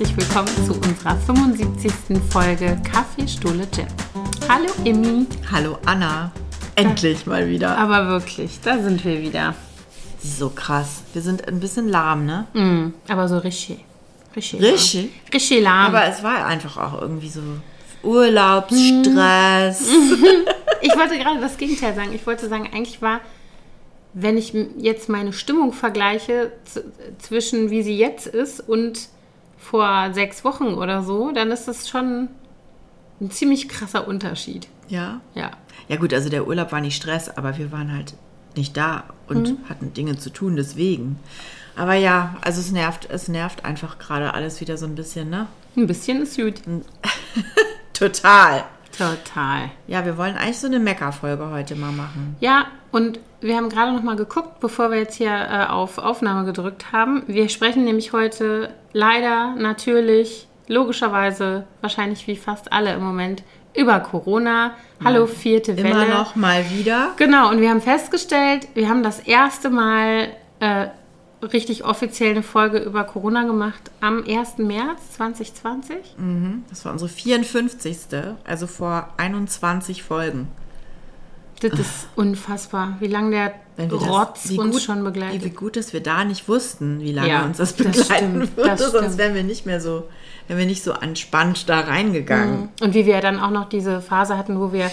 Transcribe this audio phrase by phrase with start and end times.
[0.00, 1.92] herzlich willkommen zu unserer 75.
[2.30, 3.86] Folge Kaffee, Stuhle, Jam.
[4.48, 5.26] Hallo Emmy.
[5.52, 6.32] Hallo Anna.
[6.74, 7.76] Endlich mal wieder.
[7.76, 9.54] Aber wirklich, da sind wir wieder.
[10.22, 11.02] So krass.
[11.12, 12.46] Wir sind ein bisschen lahm, ne?
[12.54, 13.84] Mm, aber so richtig.
[14.34, 14.62] Richtig.
[14.62, 15.10] Richtig?
[15.34, 15.94] Richtig lahm.
[15.94, 17.42] Aber es war einfach auch irgendwie so
[18.02, 19.82] Urlaubsstress.
[20.80, 22.14] ich wollte gerade das Gegenteil sagen.
[22.14, 23.20] Ich wollte sagen, eigentlich war,
[24.14, 26.52] wenn ich jetzt meine Stimmung vergleiche
[27.18, 29.10] zwischen wie sie jetzt ist und
[29.60, 32.28] vor sechs Wochen oder so, dann ist das schon
[33.20, 34.66] ein ziemlich krasser Unterschied.
[34.88, 35.20] ja.
[35.34, 35.50] Ja.
[35.88, 38.14] Ja gut, also der Urlaub war nicht Stress, aber wir waren halt
[38.56, 41.18] nicht da und hatten Dinge zu tun, deswegen.
[41.74, 45.46] Aber ja, also es nervt, es nervt einfach gerade alles wieder so ein bisschen, ne?
[45.76, 46.62] Ein bisschen ist gut.
[47.92, 48.64] Total.
[48.96, 49.70] Total.
[49.88, 52.36] Ja, wir wollen eigentlich so eine Mecker-Folge heute mal machen.
[52.40, 56.44] Ja, und wir haben gerade noch mal geguckt, bevor wir jetzt hier äh, auf Aufnahme
[56.44, 57.22] gedrückt haben.
[57.26, 63.42] Wir sprechen nämlich heute leider, natürlich, logischerweise, wahrscheinlich wie fast alle im Moment,
[63.74, 64.72] über Corona.
[65.02, 65.88] Hallo, vierte Welle.
[65.88, 67.12] Immer noch mal wieder.
[67.16, 70.88] Genau, und wir haben festgestellt, wir haben das erste Mal äh,
[71.46, 74.58] richtig offiziell eine Folge über Corona gemacht am 1.
[74.58, 75.96] März 2020.
[76.68, 77.98] Das war unsere 54.
[78.44, 80.48] Also vor 21 Folgen.
[81.60, 85.44] Das ist unfassbar, wie lange der Wenn das- Rotz wie uns gut- schon begleitet.
[85.44, 88.04] Wie gut, dass wir da nicht wussten, wie lange Ja, uns das das begleiten
[88.44, 88.70] stimmt, würde.
[88.70, 90.08] das Sonst wären wir nicht mehr so,
[90.48, 92.70] wären wir nicht so entspannt da reingegangen.
[92.80, 94.90] Und wie wir dann auch noch diese Phase hatten, wo wir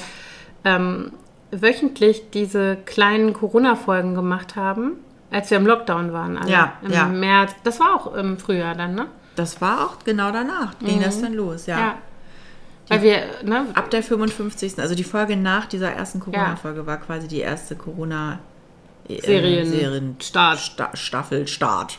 [0.65, 1.11] ähm,
[1.51, 4.93] wöchentlich diese kleinen Corona-Folgen gemacht haben,
[5.31, 6.37] als wir im Lockdown waren.
[6.37, 7.05] Also Ja, im ja.
[7.05, 7.53] März.
[7.63, 9.07] Das war auch im Frühjahr dann, ne?
[9.35, 11.75] Das war auch genau danach, ging das dann los, ja.
[11.75, 11.81] Mhm.
[11.81, 11.95] Ja.
[12.89, 13.65] Weil wir, ne?
[13.73, 14.79] Ab der 55.
[14.79, 18.39] Also die Folge nach dieser ersten Corona-Folge war quasi die erste Corona-
[19.09, 20.59] äh, Serien- Serien Start.
[20.59, 21.97] Sta Staffel Start.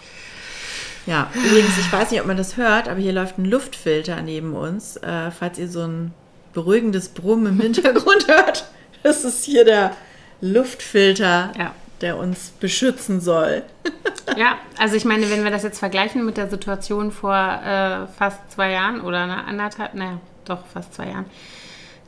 [1.06, 4.54] Ja, übrigens, ich weiß nicht, ob man das hört, aber hier läuft ein Luftfilter neben
[4.54, 4.96] uns.
[4.98, 6.12] Äh, falls ihr so ein
[6.52, 8.66] beruhigendes Brummen im Hintergrund hört,
[9.02, 9.92] das ist hier der
[10.40, 11.74] Luftfilter, Ja.
[12.00, 13.62] der uns beschützen soll.
[14.36, 18.38] Ja, also ich meine, wenn wir das jetzt vergleichen mit der Situation vor äh, fast
[18.52, 21.26] zwei Jahren oder einer anderthalb, naja, doch fast zwei Jahren,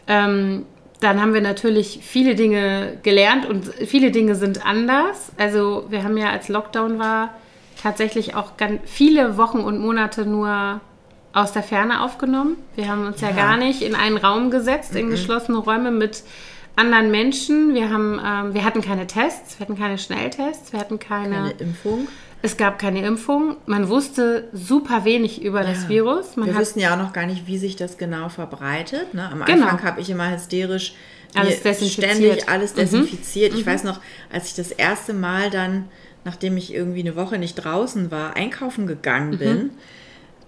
[0.06, 0.66] ähm,
[1.00, 5.32] dann haben wir natürlich viele Dinge gelernt und viele Dinge sind anders.
[5.38, 7.30] Also wir haben ja, als Lockdown war,
[7.82, 10.80] tatsächlich auch ganz viele Wochen und Monate nur
[11.32, 12.56] aus der Ferne aufgenommen.
[12.76, 13.36] Wir haben uns ja, Ja.
[13.36, 16.22] gar nicht in einen Raum gesetzt, in geschlossene Räume mit
[16.76, 17.74] anderen Menschen.
[17.74, 22.08] Wir, haben, ähm, wir hatten keine Tests, wir hatten keine Schnelltests, wir hatten Eine Impfung.
[22.42, 23.56] Es gab keine Impfung.
[23.66, 25.88] Man wusste super wenig über das Ja.
[25.90, 26.36] Virus.
[26.36, 29.12] Man wir wissen ja auch noch gar nicht, wie sich das genau verbreitet.
[29.14, 29.30] Ne?
[29.30, 29.66] Am Genau.
[29.66, 30.94] Anfang habe ich immer hysterisch
[31.34, 32.10] Alles desinfiziert.
[32.12, 32.76] ständig alles Mhm.
[32.78, 33.54] desinfiziert.
[33.54, 34.00] Ich weiß noch,
[34.32, 35.88] als ich das erste Mal dann,
[36.24, 38.88] nachdem ich irgendwie eine Woche nicht draußen war, einkaufen Mhm.
[38.88, 39.70] gegangen bin,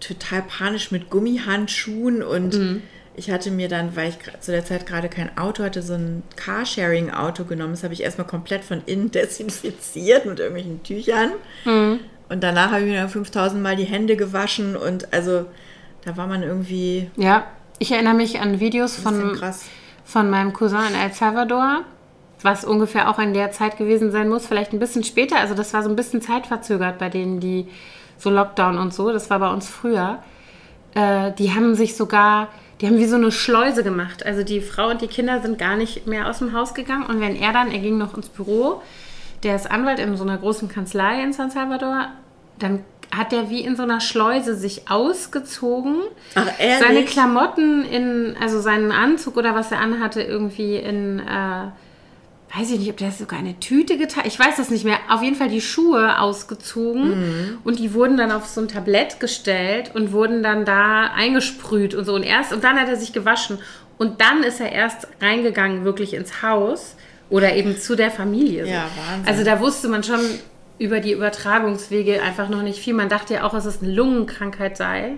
[0.00, 2.82] total panisch mit Gummihandschuhen und Mhm.
[3.14, 6.22] Ich hatte mir dann, weil ich zu der Zeit gerade kein Auto hatte, so ein
[6.36, 7.72] Carsharing-Auto genommen.
[7.72, 11.32] Das habe ich erstmal komplett von innen desinfiziert mit irgendwelchen Tüchern.
[11.64, 12.00] Mhm.
[12.28, 15.44] Und danach habe ich mir dann 5000 Mal die Hände gewaschen und also
[16.04, 17.44] da war man irgendwie ja,
[17.82, 19.64] ich erinnere mich an Videos von, krass.
[20.04, 21.80] von meinem Cousin in El Salvador,
[22.40, 25.38] was ungefähr auch in der Zeit gewesen sein muss, vielleicht ein bisschen später.
[25.38, 27.66] Also das war so ein bisschen zeitverzögert bei denen, die
[28.18, 29.12] so Lockdown und so.
[29.12, 30.22] Das war bei uns früher.
[30.94, 32.50] Äh, die haben sich sogar,
[32.82, 34.26] die haben wie so eine Schleuse gemacht.
[34.26, 37.06] Also die Frau und die Kinder sind gar nicht mehr aus dem Haus gegangen.
[37.06, 38.82] Und wenn er dann, er ging noch ins Büro,
[39.44, 42.08] der ist Anwalt in so einer großen Kanzlei in San Salvador,
[42.58, 42.80] dann
[43.14, 45.96] hat der wie in so einer Schleuse sich ausgezogen,
[46.34, 46.46] Ach,
[46.80, 51.68] seine Klamotten in, also seinen Anzug oder was er anhatte, irgendwie in, äh,
[52.56, 55.22] weiß ich nicht, ob der sogar eine Tüte getan, ich weiß das nicht mehr, auf
[55.22, 57.58] jeden Fall die Schuhe ausgezogen Mhm.
[57.64, 62.04] und die wurden dann auf so ein Tablett gestellt und wurden dann da eingesprüht und
[62.04, 63.58] so und erst, und dann hat er sich gewaschen
[63.98, 66.96] und dann ist er erst reingegangen wirklich ins Haus
[67.30, 68.66] oder eben zu der Familie.
[68.66, 69.26] Ja, Wahnsinn.
[69.28, 70.20] Also da wusste man schon
[70.78, 72.92] über die Übertragungswege einfach noch nicht viel.
[72.92, 75.12] Man dachte ja auch, dass es eine Lungenkrankheit sei.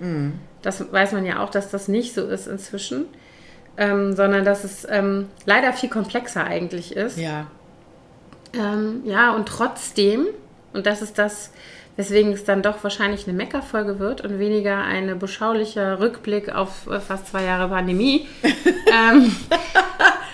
[0.00, 0.32] Mhm.
[0.62, 3.04] Das weiß man ja auch, dass das nicht so ist inzwischen,
[3.76, 7.18] ähm, sondern dass es ähm, leider viel komplexer eigentlich ist.
[7.18, 7.46] Ja.
[8.52, 10.26] Ähm, ja, und trotzdem,
[10.72, 11.50] und das ist das,
[11.96, 17.00] weswegen es dann doch wahrscheinlich eine Meckerfolge wird und weniger ein beschaulicher Rückblick auf äh,
[17.00, 18.26] fast zwei Jahre Pandemie.
[18.42, 19.34] ähm,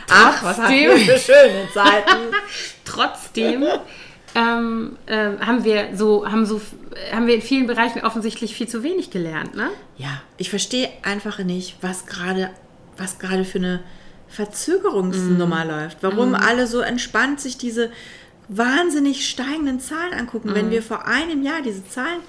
[0.09, 2.33] Ach, was hatten wir für schöne Zeiten.
[2.85, 3.65] trotzdem
[4.35, 6.61] ähm, äh, haben wir so haben so
[7.13, 9.71] haben wir in vielen Bereichen offensichtlich viel zu wenig gelernt, ne?
[9.97, 12.51] ja, ich verstehe einfach nicht, was gerade
[12.99, 13.81] was gerade für eine
[14.29, 15.71] Verzögerungsnummer Mhm.
[15.71, 15.99] läuft.
[16.03, 17.91] Warum alle so entspannt sich diese
[18.49, 20.55] wahnsinnig steigenden Zahlen angucken, Mhm.
[20.55, 22.21] wenn wir vor einem Jahr diese Zahlen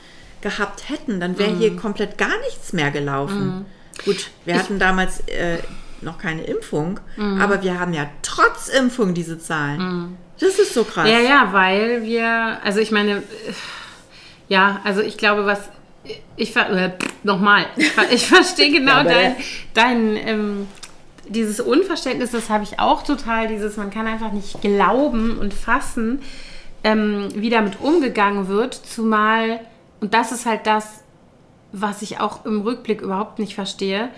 [0.42, 1.58] gehabt hätten, dann wäre Mhm.
[1.60, 3.66] hier komplett gar nichts mehr gelaufen.
[4.06, 5.58] Gut, wir hatten damals äh,
[6.02, 7.42] noch keine Impfung, Mhm.
[7.42, 10.18] aber wir haben ja trotz Impfung diese Zahlen.
[10.40, 11.10] Das ist so krass.
[11.10, 13.24] Ja, ja, weil wir, also ich meine, äh,
[14.48, 15.69] ja, also ich glaube, was
[16.36, 16.92] ich ver äh,
[17.24, 19.36] nochmal, ich, ver- ich verstehe genau Ja, dein,
[19.74, 20.68] dein ähm,
[21.27, 26.21] dieses Unverständnis, das habe ich auch total, dieses, man kann einfach nicht glauben und fassen,
[26.83, 29.59] ähm, wie damit umgegangen wird, zumal,
[30.00, 31.04] und das ist halt das,
[31.71, 34.09] was ich auch im Rückblick überhaupt nicht verstehe,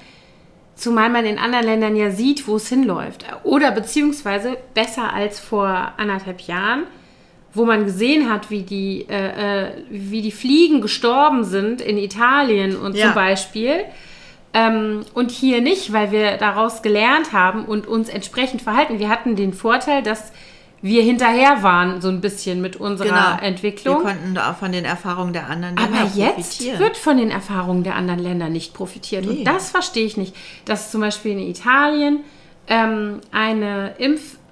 [0.75, 3.25] Zumal man in anderen Ländern ja sieht, wo es hinläuft.
[3.43, 6.83] Oder beziehungsweise besser als vor anderthalb Jahren,
[7.59, 12.75] wo man gesehen hat, wie die, äh, äh, wie die Fliegen gestorben sind in Italien
[12.77, 13.07] und Ja.
[13.07, 13.81] zum Beispiel.
[14.53, 18.97] Ähm, und hier nicht, weil wir daraus gelernt haben und uns entsprechend verhalten.
[18.97, 20.31] Wir hatten den Vorteil, dass
[20.81, 23.97] wir hinterher waren, so ein bisschen mit unserer Entwicklung.
[23.97, 24.07] Genau.
[24.07, 26.79] Wir konnten da auch von den Erfahrungen der anderen Aber Länder jetzt profitieren.
[26.79, 29.25] wird von den Erfahrungen der anderen Länder nicht profitiert.
[29.25, 29.39] Nee.
[29.39, 30.33] Und das verstehe ich nicht.
[30.65, 32.21] Dass zum Beispiel in Italien
[32.69, 33.95] ähm, eine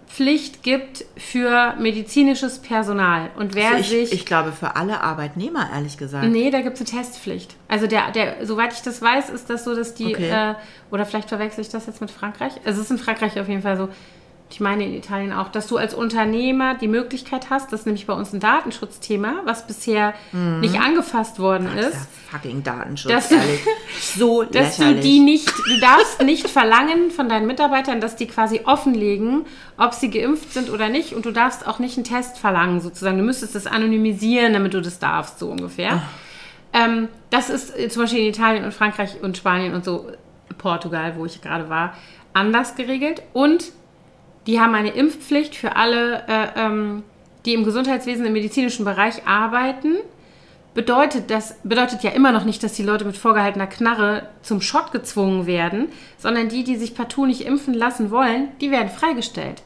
[0.08, 3.30] Impfpflicht gibt für medizinisches Personal.
[3.38, 4.04] Und wer Also sich.
[4.04, 6.28] ich, ich glaube für alle Arbeitnehmer, ehrlich gesagt.
[6.28, 7.56] Nee, da gibt es eine Testpflicht.
[7.68, 10.30] Also der, der, soweit ich das weiß, ist das so, dass die, Okay.
[10.30, 10.56] äh,
[10.92, 12.54] oder vielleicht verwechsel ich das jetzt mit Frankreich.
[12.64, 13.90] Es ist in Frankreich auf jeden Fall so.
[14.50, 18.08] Ich meine in Italien auch, dass du als Unternehmer die Möglichkeit hast, das ist nämlich
[18.08, 21.88] bei uns ein Datenschutzthema, was bisher nicht angefasst worden ist.
[21.94, 23.60] Dieser fucking Datenschutz, Das- ehrlich.
[24.16, 28.62] So dass du die nicht, du darfst nicht verlangen von deinen Mitarbeitern, dass die quasi
[28.64, 29.46] offenlegen,
[29.78, 31.14] ob sie geimpft sind oder nicht.
[31.14, 33.18] Und du darfst auch nicht einen Test verlangen, sozusagen.
[33.18, 36.02] Du müsstest das anonymisieren, damit du das darfst, so ungefähr.
[36.74, 40.08] Ähm, das ist äh, zum Beispiel in Italien und Frankreich und Spanien und so,
[40.58, 41.96] Portugal, wo ich gerade war,
[42.34, 43.22] anders geregelt.
[43.34, 43.66] Und
[44.48, 47.04] die haben eine Impfpflicht für alle, äh, ähm,
[47.46, 49.98] die im Gesundheitswesen, im medizinischen Bereich arbeiten
[50.78, 54.92] bedeutet das bedeutet ja immer noch nicht, dass die Leute mit vorgehaltener Knarre zum Schott
[54.92, 55.88] gezwungen werden,
[56.20, 59.64] sondern die, die sich partout nicht impfen lassen wollen, die werden freigestellt.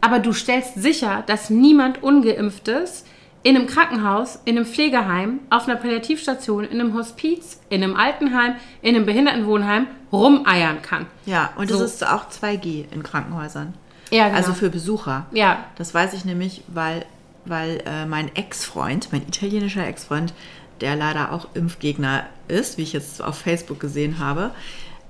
[0.00, 3.04] Aber du stellst sicher, dass niemand ungeimpftes
[3.44, 8.56] in einem Krankenhaus, in einem Pflegeheim, auf einer Palliativstation, in einem Hospiz, in einem Altenheim,
[8.82, 11.06] in einem Behindertenwohnheim rumeiern kann.
[11.26, 11.84] Ja, und es So.
[11.84, 13.74] ist auch 2G in Krankenhäusern.
[14.14, 14.36] Ja, genau.
[14.36, 15.26] Also für Besucher.
[15.32, 17.04] ja, Das weiß ich nämlich, weil,
[17.44, 20.32] weil äh, mein Ex-Freund, mein italienischer Ex-Freund,
[20.80, 24.52] der leider auch Impfgegner ist, wie ich jetzt auf Facebook gesehen habe,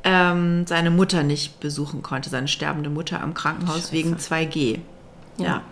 [0.05, 3.93] ähm, seine Mutter nicht besuchen konnte, seine sterbende Mutter am Krankenhaus Scheiße.
[3.93, 4.79] wegen 2G.
[5.39, 5.45] Ja.
[5.45, 5.63] Ja.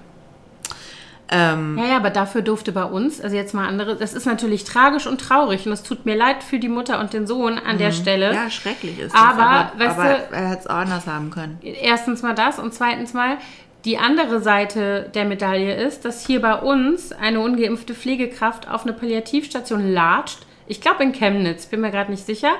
[1.32, 4.64] Ähm, Ja, ja, aber dafür durfte bei uns, also jetzt mal andere, das ist natürlich
[4.64, 7.79] tragisch und traurig und es tut mir leid für die Mutter und den Sohn an
[7.79, 8.34] der Stelle.
[8.34, 9.40] ja, schrecklich ist Aber, das.
[9.40, 11.58] Aber, weißt aber du- er hätte es auch anders haben können.
[11.62, 13.38] Erstens mal das und zweitens mal,
[13.84, 18.93] die andere Seite der Medaille ist, dass hier bei uns eine ungeimpfte Pflegekraft auf eine
[18.93, 20.38] Palliativstation latscht.
[20.69, 22.52] Ich glaube in Chemnitz, bin mir gerade nicht sicher.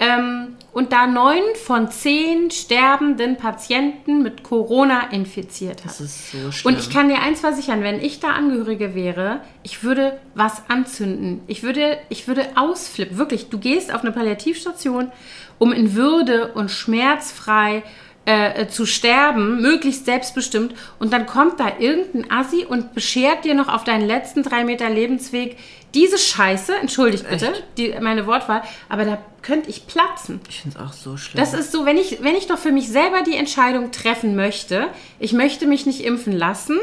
[0.00, 5.86] Ähm, und da neun von zehn sterbenden Patienten mit Corona infiziert hat.
[5.86, 6.74] Das ist so schlimm.
[6.74, 11.40] Und ich kann dir eins versichern, wenn ich da Angehörige wäre, ich würde was anzünden.
[11.48, 13.18] Ich würde, ich würde ausflippen.
[13.18, 15.10] Wirklich, du gehst auf eine Palliativstation,
[15.58, 17.82] um in Würde und schmerzfrei äh,
[18.28, 20.74] äh, zu sterben, möglichst selbstbestimmt.
[20.98, 24.90] Und dann kommt da irgendein Assi und beschert dir noch auf deinen letzten drei Meter
[24.90, 25.56] Lebensweg
[25.94, 26.74] diese Scheiße.
[26.76, 30.40] Entschuldigt bitte die, meine Wortwahl, aber da könnte ich platzen.
[30.50, 31.40] ich finde es auch so schlimm.
[31.42, 34.88] Das ist so, wenn ich, wenn ich doch für mich selber die Entscheidung treffen möchte,
[35.18, 36.78] ich möchte mich nicht impfen lassen,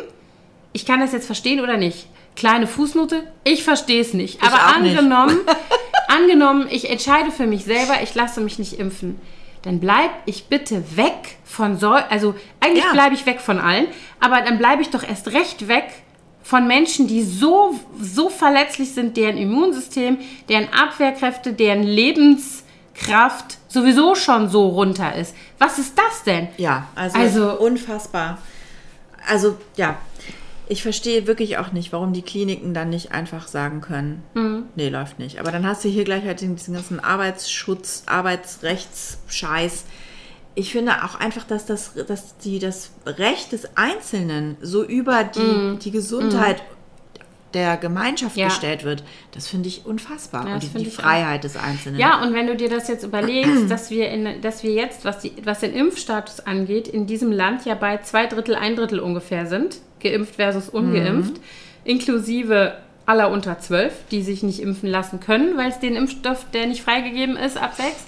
[0.73, 2.07] ich kann das jetzt verstehen oder nicht.
[2.35, 4.41] Kleine Fußnote, ich verstehe es nicht.
[4.41, 4.97] Aber auch nicht.
[4.97, 5.37] angenommen,
[6.07, 9.21] angenommen, ich entscheide für mich selber, ich lasse mich nicht impfen,
[9.65, 12.91] dann bleib ich bitte weg von so, also eigentlich Ja.
[12.93, 13.87] bleibe ich weg von allen,
[14.19, 15.85] aber dann bleibe ich doch erst recht weg
[16.43, 24.49] von Menschen, die so, so verletzlich sind, deren Immunsystem, deren Abwehrkräfte, deren Lebenskraft sowieso schon
[24.49, 25.35] so runter ist.
[25.57, 26.47] Was ist das denn?
[26.57, 28.37] Ja, also, Also- unfassbar.
[29.27, 29.95] Also ja,
[30.67, 34.63] ich verstehe wirklich auch nicht, warum die Kliniken dann nicht einfach sagen können, Mhm.
[34.75, 35.39] nee, läuft nicht.
[35.39, 39.85] Aber dann hast du hier gleich halt diesen ganzen Arbeitsschutz, Arbeitsrechtsscheiß.
[40.55, 45.77] Ich finde auch einfach, dass das, dass die, das Recht des Einzelnen so über die,
[45.79, 46.63] die Gesundheit
[47.53, 48.41] der Gemeinschaft Mhm.
[48.41, 48.47] Ja.
[48.47, 49.03] gestellt wird,
[49.33, 50.47] das finde ich unfassbar.
[50.47, 51.03] Ja, Und die, die ich auch.
[51.03, 51.99] Freiheit des Einzelnen.
[51.99, 55.19] Ja, und wenn du dir das jetzt überlegst, dass wir, in, dass wir jetzt, was,
[55.19, 59.45] die, was den Impfstatus angeht, in diesem Land ja bei zwei Drittel, ein Drittel ungefähr
[59.45, 59.77] sind,
[60.09, 61.33] geimpft versus ungeimpft,
[61.83, 62.73] inklusive
[63.05, 66.81] aller unter zwölf, die sich nicht impfen lassen können, weil es den Impfstoff, der nicht
[66.81, 68.05] freigegeben ist, ab sechs,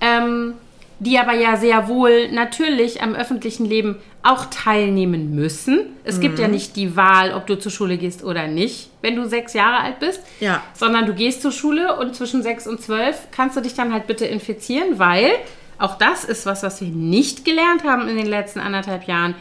[0.00, 0.54] ähm,
[0.98, 5.86] die aber ja sehr wohl natürlich am öffentlichen Leben auch teilnehmen müssen.
[6.04, 9.28] Es gibt ja nicht die Wahl, ob du zur Schule gehst oder nicht, wenn du
[9.28, 10.20] sechs Jahre alt bist.
[10.38, 10.62] Ja.
[10.74, 14.06] Sondern du gehst zur Schule und zwischen sechs und zwölf kannst du dich dann halt
[14.06, 15.32] bitte infizieren, weil
[15.78, 19.34] auch das ist was, was wir nicht gelernt haben in den letzten anderthalb Jahren,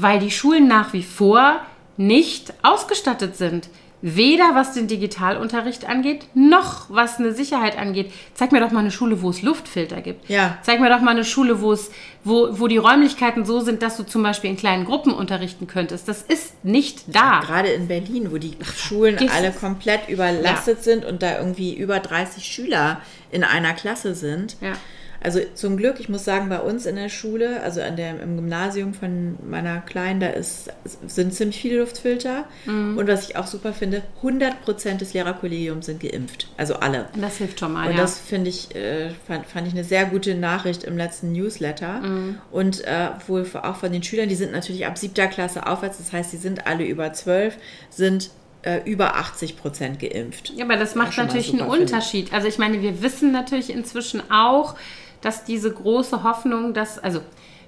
[0.00, 1.60] weil die Schulen nach wie vor
[1.96, 3.68] nicht ausgestattet sind.
[4.00, 8.12] Weder was den Digitalunterricht angeht, noch was eine Sicherheit angeht.
[8.32, 10.28] Zeig mir doch mal eine Schule, wo es Luftfilter gibt.
[10.28, 10.56] Ja.
[10.62, 11.90] Zeig mir doch mal eine Schule, wo es,
[12.22, 16.06] wo, wo die Räumlichkeiten so sind, dass du zum Beispiel in kleinen Gruppen unterrichten könntest.
[16.06, 17.40] Das ist nicht da.
[17.40, 22.44] Gerade in Berlin, wo die Schulen alle komplett überlastet sind und da irgendwie über 30
[22.44, 23.00] Schüler
[23.32, 24.56] in einer Klasse sind.
[24.60, 24.74] Ja.
[25.20, 28.36] Also zum Glück, ich muss sagen, bei uns in der Schule, also an der, im
[28.36, 30.70] Gymnasium von meiner Kleinen, da ist,
[31.06, 32.44] sind ziemlich viele Luftfilter.
[32.66, 32.96] Mhm.
[32.96, 36.48] Und was ich auch super finde, 100% des Lehrerkollegiums sind geimpft.
[36.56, 37.06] Also alle.
[37.20, 38.02] Das hilft schon mal, Und ja.
[38.02, 42.00] das finde ich, äh, fand, fand ich eine sehr gute Nachricht im letzten Newsletter.
[42.00, 42.38] Mhm.
[42.50, 46.12] Und äh, wohl auch von den Schülern, die sind natürlich ab siebter Klasse aufwärts, das
[46.12, 47.56] heißt, die sind alle über zwölf,
[47.90, 48.30] sind
[48.62, 50.52] äh, über 80 Prozent geimpft.
[50.56, 51.62] Ja, aber das macht natürlich einen.
[51.62, 52.32] Unterschied.
[52.32, 54.74] Also ich meine, wir wissen natürlich inzwischen auch,
[55.20, 57.20] dass diese große Hoffnung, dass, also,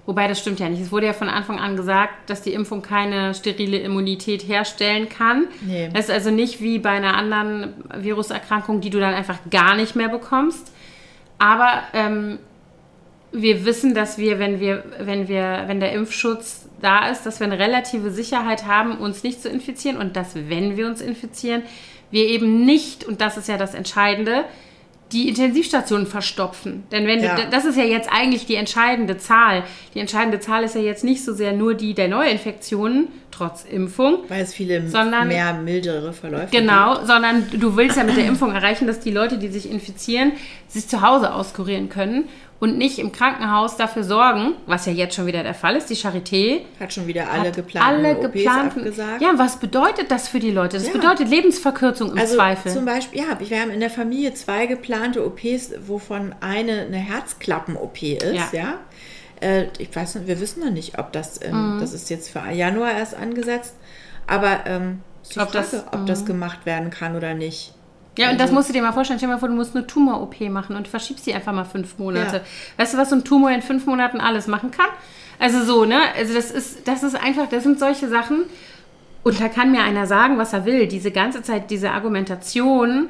[0.06, 0.80] wobei das stimmt ja nicht.
[0.80, 5.46] Es wurde ja von Anfang an gesagt, dass die Impfung keine sterile Immunität herstellen kann.
[5.60, 5.90] Nee.
[5.92, 9.96] Das ist also nicht wie bei einer anderen Viruserkrankung, die du dann einfach gar nicht
[9.96, 10.72] mehr bekommst.
[11.38, 12.38] Aber ähm,
[13.32, 17.46] wir wissen, dass wir, wenn wir, wenn wir, wenn der Impfschutz da ist, dass wir
[17.46, 21.62] eine relative Sicherheit haben, uns nicht zu infizieren und dass, wenn wir uns infizieren,
[22.10, 24.44] wir eben nicht, und das ist ja das Entscheidende,
[25.12, 26.84] die Intensivstationen verstopfen.
[26.92, 27.36] Denn wenn Ja.
[27.36, 29.64] du, das ist ja jetzt eigentlich die entscheidende Zahl.
[29.94, 34.18] Die entscheidende Zahl ist ja jetzt nicht so sehr nur die der Neuinfektionen, trotz Impfung,
[34.28, 38.52] Weil es viele Sondern- mehr mildere Verläufe Genau, sondern du willst ja mit der Impfung
[38.52, 40.32] erreichen, dass die Leute, die sich infizieren,
[40.68, 42.28] sich zu Hause auskurieren können
[42.60, 45.88] und nicht im Krankenhaus dafür sorgen, was ja jetzt schon wieder der Fall ist.
[45.90, 46.60] Die Charité.
[46.78, 48.80] Hat schon wieder alle geplanten alle OPs geplanten.
[48.80, 49.22] abgesagt.
[49.22, 50.76] Ja, was bedeutet das für die Leute?
[50.76, 50.92] Das Ja.
[50.92, 52.70] bedeutet Lebensverkürzung im Also Zweifel.
[52.72, 58.02] zum Beispiel, ja, wir haben in der Familie zwei geplante OPs, wovon eine eine Herzklappen-OP
[58.16, 58.48] ist, Ja.
[58.52, 58.74] ja.
[59.40, 61.80] Äh, ich weiß nicht, wir wissen noch nicht, ob das, ähm, Mhm.
[61.80, 63.74] das ist jetzt für Januar erst angesetzt,
[64.26, 65.88] aber ähm, ist die Ob Frage, das- mhm.
[65.92, 67.72] ob das gemacht werden kann oder nicht.
[68.18, 69.18] Ja, und das Also- musst du dir mal vorstellen.
[69.18, 71.98] Stell dir mal vor, du musst eine Tumor-OP machen und verschiebst die einfach mal fünf
[71.98, 72.36] Monate.
[72.38, 72.42] Ja.
[72.76, 74.88] Weißt du, was so ein Tumor in fünf Monaten alles machen kann?
[75.38, 75.96] Also so, ne?
[76.18, 78.44] Also das ist, das ist einfach, das sind solche Sachen.
[79.22, 80.86] Und da kann mir einer sagen, was er will.
[80.86, 83.08] Diese ganze Zeit, diese Argumentation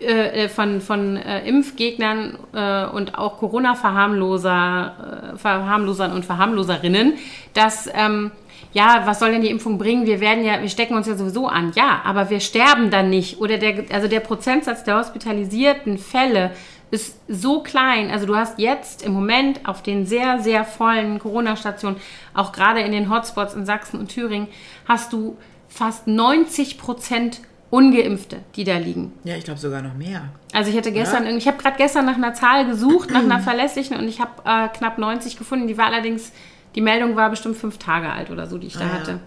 [0.00, 7.14] äh, von, von äh, Impfgegnern äh, und auch Corona-Verharmloser, äh, Verharmlosern und Verharmloserinnen,
[7.54, 8.30] dass ähm,
[8.72, 10.06] ja, was soll denn die Impfung bringen?
[10.06, 11.72] Wir werden ja, wir stecken uns ja sowieso an.
[11.76, 13.40] Ja, aber wir sterben dann nicht.
[13.40, 16.50] Oder der, also der Prozentsatz der hospitalisierten Fälle
[16.90, 18.10] ist so klein.
[18.10, 21.96] Also du hast jetzt im Moment auf den sehr, sehr vollen Corona-Stationen,
[22.34, 24.48] auch gerade in den Hotspots in Sachsen und Thüringen,
[24.86, 25.36] hast du
[25.68, 29.12] fast 90 Prozent Ungeimpfte, die da liegen.
[29.24, 30.28] Ja, ich glaube sogar noch mehr.
[30.52, 33.40] Also ich hatte gestern, irgendwie- ich habe gerade gestern nach einer Zahl gesucht, nach einer
[33.40, 35.66] verlässlichen und ich habe äh, knapp 90 gefunden.
[35.66, 36.30] Die war allerdings,
[36.74, 38.92] die Meldung war bestimmt fünf Tage alt oder so, die ich da Ah, ja.
[38.94, 39.20] hatte.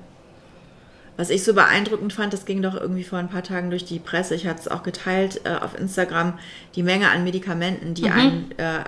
[1.19, 3.97] Was ich so beeindruckend fand, das ging doch irgendwie vor ein paar Tagen durch die
[3.97, 6.37] Presse, ich hatte es auch geteilt äh, auf Instagram,
[6.75, 7.93] die Menge an Medikamenten, Mhm.
[7.95, 8.83] die ein äh,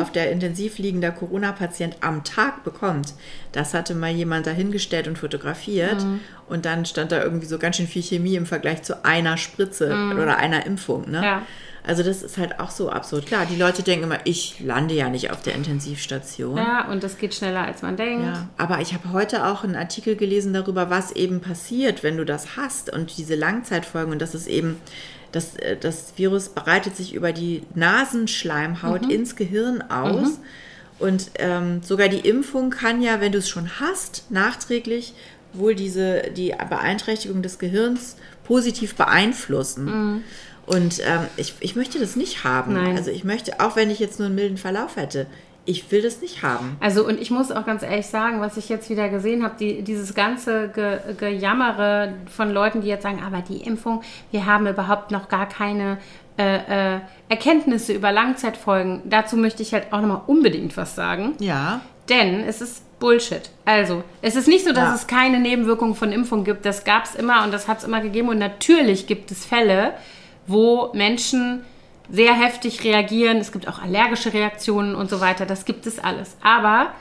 [0.00, 3.12] auf der Intensiv liegender Corona-Patient am Tag bekommt.
[3.52, 6.20] Das hatte mal jemand dahingestellt und fotografiert Mhm.
[6.48, 9.88] und dann stand da irgendwie so ganz schön viel Chemie im Vergleich zu einer Spritze
[10.14, 11.10] oder einer Impfung.
[11.10, 11.18] Ne?
[11.18, 11.24] Mhm.
[11.24, 11.42] Ja.
[11.86, 13.26] Also das ist halt auch so absurd.
[13.26, 16.56] Klar, die Leute denken immer, ich lande ja nicht auf der Intensivstation.
[16.56, 18.24] Ja, und das geht schneller, als man denkt.
[18.24, 22.24] Ja, aber ich habe heute auch einen Artikel gelesen darüber, was eben passiert, wenn du
[22.24, 24.80] das hast und diese Langzeitfolgen und das ist eben,
[25.30, 30.40] das, äh, das Virus breitet sich über die Nasenschleimhaut ins Gehirn aus
[30.98, 35.12] und ähm, sogar die Impfung kann ja, wenn du es schon hast, nachträglich
[35.52, 40.22] wohl diese, die Beeinträchtigung des Gehirns positiv beeinflussen.
[40.66, 42.74] Und ähm, ich, ich möchte das nicht haben.
[42.74, 42.96] Nein.
[42.96, 45.26] Also ich möchte, auch wenn ich jetzt nur einen milden Verlauf hätte,
[45.66, 46.76] ich will das nicht haben.
[46.80, 49.82] Also und ich muss auch ganz ehrlich sagen, was ich jetzt wieder gesehen habe, die,
[49.82, 55.10] dieses ganze Ge Gejammere von Leuten, die jetzt sagen, aber die Impfung, wir haben überhaupt
[55.10, 55.98] noch gar keine
[56.38, 59.02] äh, äh, Erkenntnisse über Langzeitfolgen.
[59.04, 61.34] Dazu möchte ich halt auch nochmal unbedingt was sagen.
[61.38, 61.80] Ja.
[62.08, 63.50] Denn es ist Bullshit.
[63.64, 64.94] Also, es ist nicht so, dass Ja.
[64.94, 66.66] es keine Nebenwirkungen von Impfung gibt.
[66.66, 68.28] Das gab es immer und das hat es immer gegeben.
[68.28, 69.94] Und natürlich gibt es Fälle,
[70.46, 71.64] wo Menschen
[72.10, 73.38] sehr heftig reagieren.
[73.38, 75.46] Es gibt auch allergische Reaktionen und so weiter.
[75.46, 76.36] Das gibt es alles.
[76.42, 76.92] Aber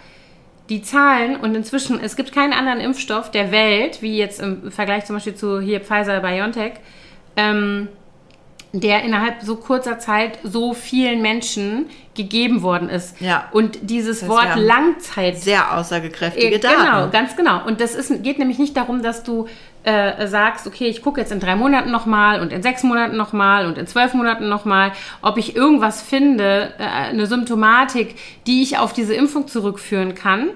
[0.70, 5.06] die Zahlen und inzwischen, es gibt keinen anderen Impfstoff der Welt, wie jetzt im Vergleich
[5.06, 6.74] zum Beispiel zu hier Pfizer BioNTech,
[7.36, 7.90] ähm,
[8.72, 13.20] der innerhalb so kurzer Zeit so vielen Menschen gegeben worden ist.
[13.22, 13.50] Ja.
[13.52, 16.80] Und dieses Das Wort Langzeit Sehr aussagekräftige äh, Daten.
[16.80, 17.66] Genau, ganz genau.
[17.66, 19.48] Und das ist, geht nämlich nicht darum, dass du
[19.84, 23.66] äh, sagst, okay, ich gucke jetzt in drei Monaten nochmal und in sechs Monaten nochmal
[23.68, 28.16] und in zwölf Monaten nochmal, ob ich irgendwas finde, äh, eine Symptomatik,
[28.48, 30.50] die ich auf diese Impfung zurückführen kann,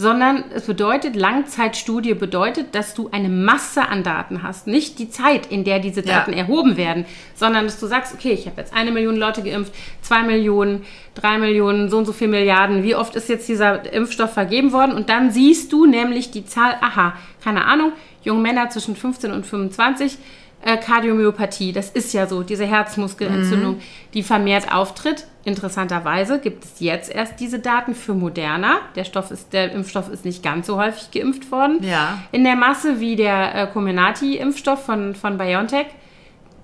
[0.00, 4.68] sondern es bedeutet, Langzeitstudie bedeutet, dass du eine Masse an Daten hast.
[4.68, 6.18] Nicht die Zeit, in der diese Ja.
[6.20, 7.04] Daten erhoben werden,
[7.34, 10.84] sondern dass du sagst, okay, ich habe jetzt eine Million Leute geimpft, zwei Millionen,
[11.16, 12.84] drei Millionen, so und so viel Milliarden.
[12.84, 14.92] Wie oft ist jetzt dieser Impfstoff vergeben worden?
[14.92, 19.46] Und dann siehst du nämlich die Zahl, aha, keine Ahnung, junge Männer zwischen 15 und
[19.46, 20.18] 25,
[20.64, 23.80] äh, Kardiomyopathie, das ist ja so, diese Herzmuskelentzündung,
[24.12, 25.26] die vermehrt auftritt.
[25.44, 28.78] Interessanterweise gibt es jetzt erst diese Daten für Moderna.
[28.96, 32.18] Der, Stoff ist, der Impfstoff ist nicht ganz so häufig geimpft worden Ja.
[32.32, 35.86] in der Masse wie der äh, Comirnaty-Impfstoff von, von BioNTech.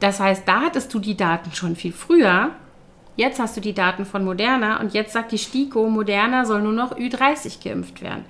[0.01, 2.51] Das heißt, da hattest du die Daten schon viel früher.
[3.17, 6.73] Jetzt hast du die Daten von Moderna und jetzt sagt die STIKO, Moderna soll nur
[6.73, 8.25] noch Ü30 geimpft werden.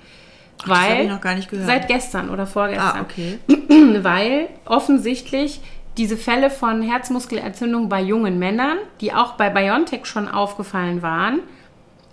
[0.61, 1.67] Hab Weil ich noch gar nicht gehört.
[1.67, 3.39] seit gestern oder vorgestern Ah, okay.
[4.03, 5.61] weil offensichtlich
[5.97, 11.39] diese Fälle von Herzmuskelentzündung bei jungen Männern, die auch bei BioNTech schon aufgefallen waren,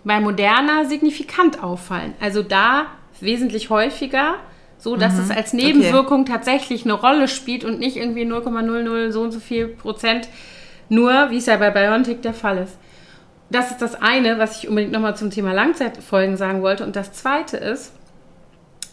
[0.05, 2.15] bei Moderna signifikant auffallen.
[2.21, 2.87] Also da
[3.21, 4.35] wesentlich häufiger,
[4.79, 9.31] so dass es als Nebenwirkung tatsächlich eine Rolle spielt und nicht irgendwie 0,00 so und
[9.33, 10.29] so viel Prozent
[10.89, 12.77] nur, wie es ja bei BioNTech der Fall ist.
[13.51, 16.85] Das ist das eine, was ich unbedingt nochmal zum Thema Langzeitfolgen sagen wollte.
[16.85, 17.93] Und das zweite ist,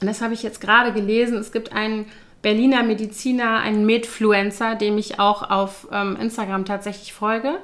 [0.01, 1.37] und das habe ich jetzt gerade gelesen.
[1.37, 2.05] Es gibt einen
[2.41, 7.55] Berliner Mediziner, einen Medfluencer, dem ich auch auf ähm, Instagram tatsächlich folge,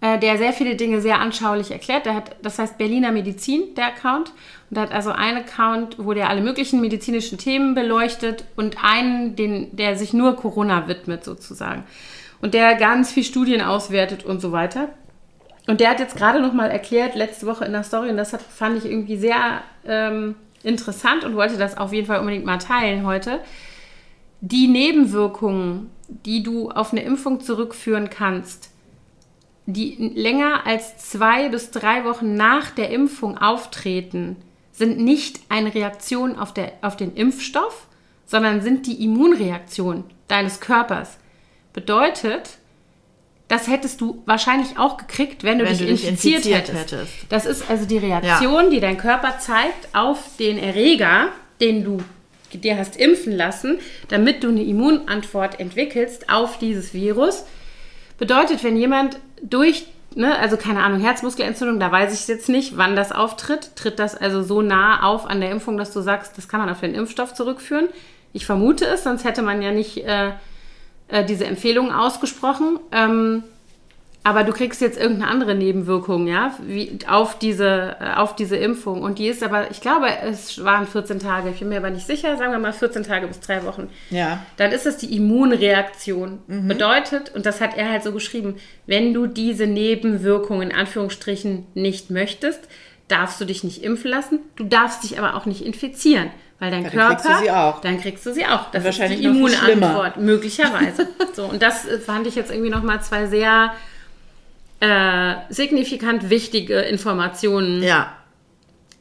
[0.00, 2.06] äh, der sehr viele Dinge sehr anschaulich erklärt.
[2.06, 4.30] Der hat, das heißt Berliner Medizin, der Account.
[4.68, 9.36] Und der hat also einen Account, wo der alle möglichen medizinischen Themen beleuchtet und einen,
[9.36, 11.84] den, der sich nur Corona widmet sozusagen.
[12.40, 14.88] Und der ganz viel Studien auswertet und so weiter.
[15.68, 18.32] Und der hat jetzt gerade noch mal erklärt, letzte Woche in der Story, und das
[18.32, 22.58] hat, fand ich irgendwie sehr ähm, interessant und wollte das auf jeden Fall unbedingt mal
[22.58, 23.40] teilen heute.
[24.40, 28.70] Die Nebenwirkungen, die du auf eine Impfung zurückführen kannst,
[29.66, 34.36] die länger als zwei bis drei Wochen nach der Impfung auftreten,
[34.72, 37.86] sind nicht eine Reaktion auf, der, auf den Impfstoff,
[38.24, 41.18] sondern sind die Immunreaktion deines Körpers.
[41.72, 42.58] Bedeutet,
[43.50, 46.92] das hättest du wahrscheinlich auch gekriegt, wenn du Wenn dich du dich infiziert, infiziert hättest.
[46.92, 47.12] hättest.
[47.30, 51.98] Das ist also die Reaktion, die dein Körper zeigt auf den Erreger, den du
[52.52, 57.44] dir hast impfen lassen, damit du eine Immunantwort entwickelst auf dieses Virus.
[58.18, 62.94] Bedeutet, wenn jemand durch, ne, also keine Ahnung, Herzmuskelentzündung, da weiß ich jetzt nicht, wann
[62.94, 63.74] das auftritt.
[63.74, 66.70] Tritt das also so nah auf an der Impfung, dass du sagst, das kann man
[66.70, 67.88] auf den Impfstoff zurückführen?
[68.32, 70.30] Ich vermute es, sonst hätte man ja nicht äh,
[71.10, 72.78] äh, diese Empfehlung ausgesprochen.
[72.92, 73.44] Ähm,
[74.22, 79.02] aber du kriegst jetzt irgendeine andere Nebenwirkung, ja, wie, auf, diese, äh, auf diese Impfung.
[79.02, 81.48] Und die ist aber, ich glaube, es waren 14 Tage.
[81.48, 83.88] Ich bin mir aber nicht sicher, sagen wir mal 14 Tage bis drei Wochen.
[84.10, 84.44] Ja.
[84.58, 86.40] Dann ist es die Immunreaktion.
[86.46, 92.10] Bedeutet, und das hat er halt so geschrieben, wenn du diese Nebenwirkungen in Anführungsstrichen nicht
[92.10, 92.60] möchtest,
[93.08, 94.40] darfst du dich nicht impfen lassen.
[94.56, 96.30] Du darfst dich aber auch nicht infizieren.
[96.60, 97.80] Weil dein dann Körper, kriegst du sie auch.
[97.80, 98.70] dann kriegst du sie auch.
[98.70, 99.38] Das Wahrscheinlich ist die.
[99.38, 101.08] Immunantwort, möglicherweise.
[101.34, 103.72] so, und das äh, fand ich jetzt irgendwie nochmal zwei sehr
[104.80, 108.12] äh, signifikant wichtige Informationen Ja.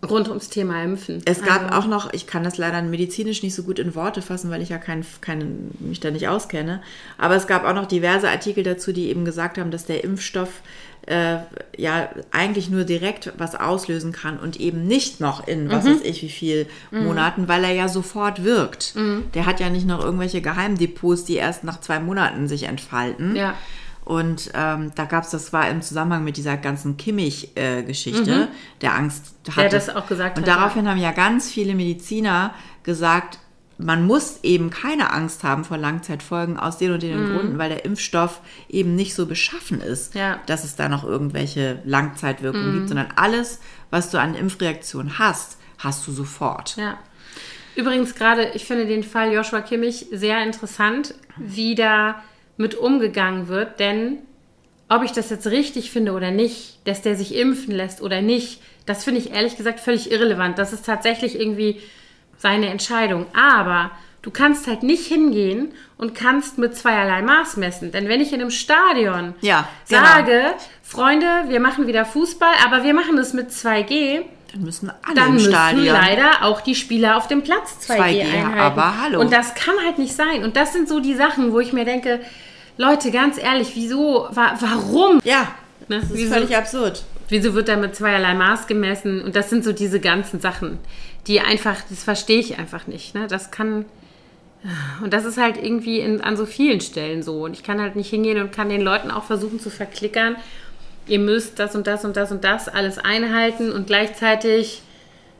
[0.07, 1.21] Rund ums Thema Impfen.
[1.25, 4.21] Es gab Also, auch noch, ich kann das leider medizinisch nicht so gut in Worte
[4.21, 6.81] fassen, weil ich ja kein, kein, mich da nicht auskenne,
[7.17, 10.62] aber es gab auch noch diverse Artikel dazu, die eben gesagt haben, dass der Impfstoff
[11.07, 11.38] äh,
[11.77, 16.21] ja eigentlich nur direkt was auslösen kann und eben nicht noch in was weiß ich
[16.21, 18.93] wie viel Monaten, weil er ja sofort wirkt.
[19.33, 23.35] Der hat ja nicht noch irgendwelche Geheimdepots, die erst nach zwei Monaten sich entfalten.
[23.35, 23.55] Ja.
[24.09, 28.47] Und ähm, da gab es, das war im Zusammenhang mit dieser ganzen Kimmich-Geschichte,
[28.81, 29.67] der Angst hatte.
[29.67, 29.71] Mhm.
[29.71, 33.37] das auch gesagt Und hat, daraufhin haben ja ganz viele Mediziner gesagt,
[33.77, 37.85] man muss eben keine Angst haben vor Langzeitfolgen aus den und den Gründen, weil der
[37.85, 40.19] Impfstoff eben nicht so beschaffen ist, Mhm.
[40.21, 40.39] Ja.
[40.47, 43.59] dass es da noch irgendwelche Langzeitwirkungen gibt, sondern alles,
[43.91, 46.75] was du an Impfreaktion hast, hast du sofort.
[46.77, 46.97] Ja.
[47.75, 52.23] Übrigens gerade, ich finde den Fall Joshua Kimmich sehr interessant, wie da
[52.59, 54.19] mit umgegangen wird, denn
[54.89, 58.61] ob ich das jetzt richtig finde oder nicht, dass der sich impfen lässt oder nicht,
[58.85, 60.57] das finde ich ehrlich gesagt völlig irrelevant.
[60.57, 61.79] Das ist tatsächlich irgendwie
[62.37, 63.27] seine Entscheidung.
[63.35, 63.91] Aber
[64.23, 67.91] du kannst halt nicht hingehen und kannst mit zweierlei Maß messen.
[67.91, 70.01] Denn wenn ich in einem Stadion Ja, genau.
[70.01, 70.41] sage,
[70.81, 75.27] Freunde, wir machen wieder Fußball, aber wir machen das mit 2G, Dann müssen alle dann
[75.27, 75.85] im müssen Stadion.
[75.85, 78.59] leider auch die Spieler auf dem Platz 2G, 2G, einhalten.
[78.59, 79.19] aber hallo.
[79.21, 80.43] Und das kann halt nicht sein.
[80.43, 82.19] Und das sind so die Sachen, wo ich mir denke,
[82.79, 85.19] Leute, ganz ehrlich, wieso, wa warum?
[85.25, 85.49] ja,
[85.89, 85.99] Ne?
[85.99, 86.33] das ist Wieso?
[86.33, 87.03] völlig absurd.
[87.27, 89.21] Wieso wird da mit zweierlei Maß gemessen?
[89.21, 90.77] Und das sind so diese ganzen Sachen,
[91.27, 93.15] die einfach, das verstehe ich einfach nicht.
[93.15, 93.27] Ne?
[93.27, 93.85] Das kann.
[95.03, 97.43] Und das ist halt irgendwie in, an so vielen Stellen so.
[97.43, 100.35] Und ich kann halt nicht hingehen und kann den Leuten auch versuchen zu verklickern,
[101.07, 104.83] ihr müsst das und das und das und das alles einhalten und gleichzeitig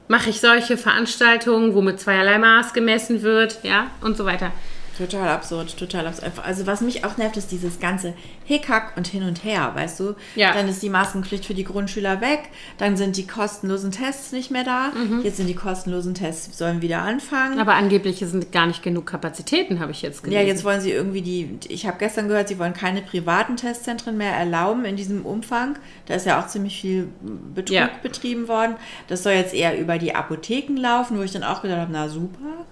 [0.08, 4.52] mache ich solche Veranstaltungen, wo mit zweierlei Maß gemessen wird, ja, und so weiter.
[5.00, 6.34] Total absurd, total absurd.
[6.46, 8.14] Also was mich auch nervt, ist dieses ganze
[8.46, 10.16] Hickhack und hin und her, weißt du?
[10.36, 10.54] Ja.
[10.54, 14.64] Dann ist die Maskenpflicht für die Grundschüler weg, dann sind die kostenlosen Tests nicht mehr
[14.64, 14.92] da.
[15.24, 17.60] Jetzt sind die kostenlosen Tests, sollen wieder anfangen.
[17.60, 20.48] Aber angeblich sind gar nicht genug Kapazitäten, habe ich jetzt Ja, gelesen.
[20.48, 24.34] jetzt wollen sie irgendwie die, ich habe gestern gehört, sie wollen keine privaten Testzentren mehr
[24.34, 25.78] erlauben in diesem Umfang.
[26.08, 27.08] Da ist ja auch ziemlich viel
[27.56, 27.90] Betrug Ja.
[28.04, 28.76] betrieben worden.
[29.08, 32.10] Das soll jetzt eher über die Apotheken laufen, wo ich dann auch gedacht habe, na
[32.10, 32.66] super.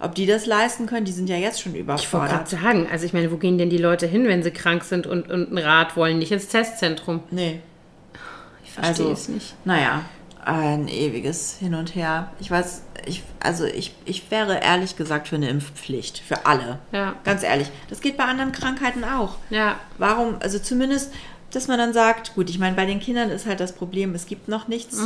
[0.00, 2.30] Ob die das leisten können, die sind ja jetzt schon Ich wollte überfordert.
[2.30, 5.06] gerade sagen, also ich meine, wo gehen denn die Leute hin, wenn sie krank sind
[5.06, 6.18] und, und ein Rat wollen?
[6.18, 7.20] Nicht ins Testzentrum.
[7.32, 7.60] Nee,
[8.64, 9.54] Ich verstehe also, es nicht.
[9.64, 10.02] naja,
[10.44, 12.30] ein ewiges Hin und Her.
[12.38, 16.78] Ich weiß, ich, also ich, ich wäre ehrlich gesagt für eine Impfpflicht, für alle.
[16.92, 17.16] Ja.
[17.24, 17.68] Ganz ehrlich.
[17.90, 19.34] Das geht bei anderen Krankheiten auch.
[19.50, 21.12] Ja, Warum, also zumindest,
[21.50, 24.26] dass man dann sagt, gut, ich meine, bei den Kindern ist halt das Problem, es
[24.26, 24.98] gibt noch nichts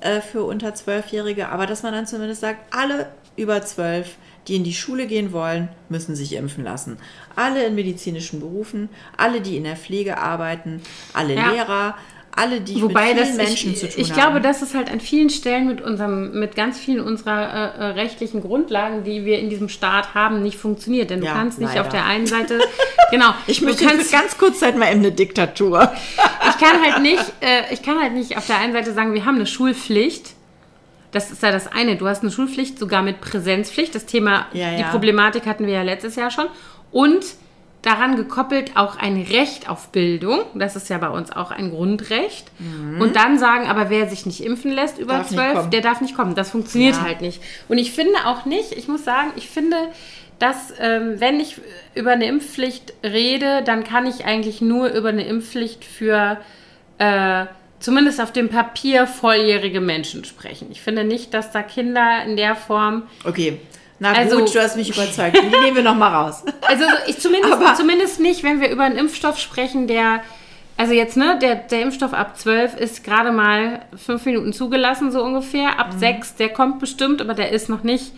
[0.00, 4.16] äh, für unter Zwölfjährige, aber dass man dann zumindest sagt, alle über zwölf,
[4.48, 6.98] die in die Schule gehen wollen, müssen sich impfen lassen.
[7.34, 10.80] Alle in medizinischen Berufen, alle, die in der Pflege arbeiten,
[11.12, 11.50] alle Ja.
[11.50, 11.96] Lehrer,
[12.36, 14.20] alle, die Wobei mit das, vielen Menschen ich, zu tun ich haben.
[14.20, 17.84] glaube, das ist halt an vielen Stellen mit unserem, mit ganz vielen unserer äh, äh,
[17.92, 21.10] rechtlichen Grundlagen, die wir in diesem Staat haben, nicht funktioniert.
[21.10, 21.82] Denn du Ja, kannst nicht leider.
[21.82, 22.60] auf der einen Seite,
[23.10, 25.92] genau, ich möchte kannst, ganz kurz Zeit mal eben eine Diktatur.
[26.50, 29.24] ich kann halt nicht, äh, ich kann halt nicht auf der einen Seite sagen, wir
[29.24, 30.30] haben eine Schulpflicht.
[31.12, 31.94] Das ist ja das eine.
[31.96, 33.94] Du hast eine Schulpflicht sogar mit Präsenzpflicht.
[33.94, 34.88] Das Thema, Ja, die ja.
[34.90, 36.46] Problematik hatten wir ja letztes Jahr schon.
[36.90, 37.24] Und
[37.84, 40.40] daran gekoppelt auch ein Recht auf Bildung.
[40.54, 42.50] Das ist ja bei uns auch ein Grundrecht.
[42.98, 45.24] Und dann sagen, aber wer sich nicht impfen lässt über Mhm.
[45.26, 46.34] Zwölf, der darf nicht kommen.
[46.34, 47.02] Das funktioniert Ja.
[47.02, 47.42] halt nicht.
[47.68, 49.76] Und ich finde auch nicht, ich muss sagen, ich finde,
[50.38, 51.56] dass ähm, wenn ich
[51.94, 56.38] über eine Impfpflicht rede, dann kann ich eigentlich nur über eine Impfpflicht für
[56.98, 57.46] äh,
[57.80, 60.68] zumindest auf dem Papier volljährige Menschen sprechen.
[60.70, 63.60] Ich finde nicht, dass da Kinder in der Form Okay,
[63.98, 65.36] na Also- gut, du hast mich überzeugt.
[65.36, 66.42] Die nehmen wir noch mal raus.
[66.68, 70.22] Also ich zumindest, Aber- zumindest nicht, wenn wir über einen Impfstoff sprechen, der,
[70.76, 75.22] also jetzt, ne, der, der Impfstoff ab 12 ist gerade mal fünf Minuten zugelassen, so
[75.22, 75.78] ungefähr.
[75.78, 78.12] Ab 6, der kommt bestimmt, aber der ist noch nicht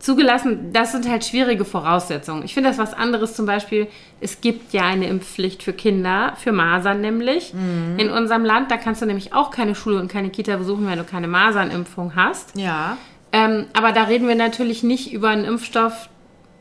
[0.00, 0.72] zugelassen.
[0.72, 2.42] Das sind halt schwierige Voraussetzungen.
[2.44, 3.86] Ich finde das was anderes zum Beispiel,
[4.20, 7.52] es gibt ja eine Impfpflicht für Kinder, für Masern nämlich.
[7.98, 10.98] In unserem Land, da kannst du nämlich auch keine Schule und keine Kita besuchen, wenn
[10.98, 12.56] du keine Masernimpfung hast.
[12.56, 12.96] Ja.
[13.32, 16.08] Ähm, aber da reden wir natürlich nicht über einen Impfstoff,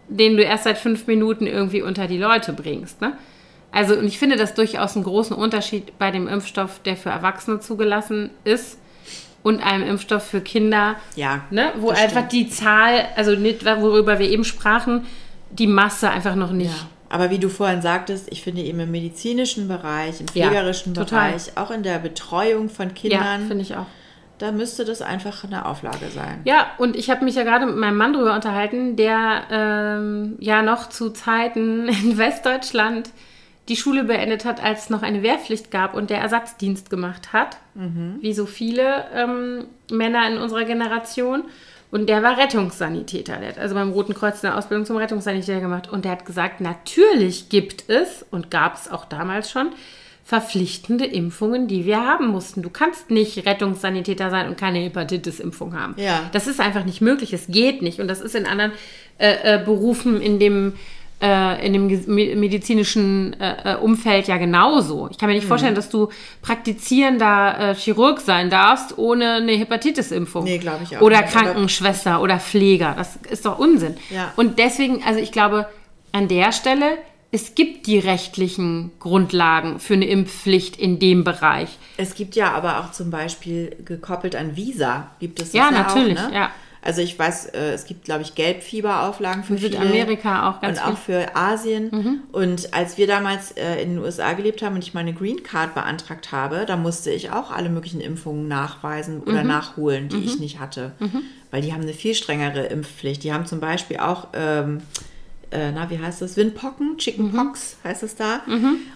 [0.08, 3.02] den du erst seit fünf Minuten irgendwie unter die Leute bringst.
[3.02, 3.14] Ne?
[3.72, 7.60] Also, und ich finde das durchaus einen großen Unterschied bei dem Impfstoff, der für Erwachsene
[7.60, 8.78] zugelassen ist
[9.44, 11.42] und einem Impfstoff für Kinder, Ja.
[11.50, 11.72] ne?
[11.78, 12.32] wo einfach stimmt.
[12.34, 15.06] die Zahl, also nicht, worüber wir eben sprachen,
[15.52, 16.72] die Masse einfach noch nicht.
[16.72, 16.88] Ja.
[17.10, 21.30] Aber wie du vorhin sagtest, ich finde eben im medizinischen Bereich, im Ja, pflegerischen total.
[21.32, 23.86] Bereich, auch in der Betreuung von Ja, Kindern, finde ich auch.
[24.42, 26.42] Da müsste das einfach eine Auflage sein.
[26.46, 30.64] Ja, und ich habe mich ja gerade mit meinem Mann drüber unterhalten, der ähm, ja
[30.64, 33.12] noch zu Zeiten in Westdeutschland
[33.70, 37.58] die Schule beendet hat, als es noch eine Wehrpflicht gab und der Ersatzdienst gemacht hat,
[38.20, 41.44] wie so viele ähm, Männer in unserer Generation.
[41.92, 43.38] Und der war Rettungssanitäter.
[43.38, 45.90] Der hat also beim Roten Kreuz eine Ausbildung zum Rettungssanitäter gemacht.
[45.90, 49.70] Und der hat gesagt, natürlich gibt es und gab es auch damals schon
[50.32, 52.62] verpflichtende Impfungen, die wir haben mussten.
[52.62, 55.94] Du kannst nicht Rettungssanitäter sein und keine Hepatitis-Impfung haben.
[55.98, 56.30] Ja.
[56.32, 57.34] Das ist einfach nicht möglich.
[57.34, 58.00] Es geht nicht.
[58.00, 58.72] Und das ist in anderen
[59.18, 60.76] äh, äh, Berufen in dem,
[61.22, 61.88] äh, in dem
[62.40, 65.10] medizinischen äh, äh, Umfeld ja genauso.
[65.12, 65.50] Ich kann mir nicht Mhm.
[65.50, 66.08] vorstellen, dass du
[66.42, 70.46] praktizierender Chirurg sein darfst ohne eine Hepatitis-Impfung.
[70.46, 71.34] Nee, glaub ich auch Oder nicht.
[71.34, 72.96] Krankenschwester oder Pfleger.
[72.98, 73.96] Das ist doch Unsinn.
[74.10, 74.32] Ja.
[74.38, 75.68] Und deswegen, also ich glaube,
[76.14, 76.98] an der Stelle,
[77.32, 81.78] es gibt die rechtlichen Grundlagen für eine Impfpflicht in dem Bereich.
[81.98, 85.84] Es gibt ja aber auch zum Beispiel gekoppelt an Visa, gibt es das Ja, ja,
[85.84, 86.36] natürlich, auch, ne?
[86.36, 86.52] ja.
[86.84, 89.56] Also ich weiß, äh, es gibt, glaube ich, Gelbfieberauflagen für.
[89.56, 92.24] Südamerika auch ganz Und auch für Asien.
[92.32, 95.76] Und als wir damals äh, in den USA gelebt haben und ich meine Green Card
[95.76, 100.60] beantragt habe, da musste ich auch alle möglichen Impfungen nachweisen oder nachholen, die ich nicht
[100.60, 100.94] hatte.
[101.52, 103.24] Weil die haben eine viel strengere Impfpflicht.
[103.24, 104.30] Die haben zum Beispiel auch...
[104.34, 104.82] Ähm,
[105.52, 106.38] äh, na, wie heißt das?
[106.38, 108.42] Windpocken, Chickenpox heißt es da.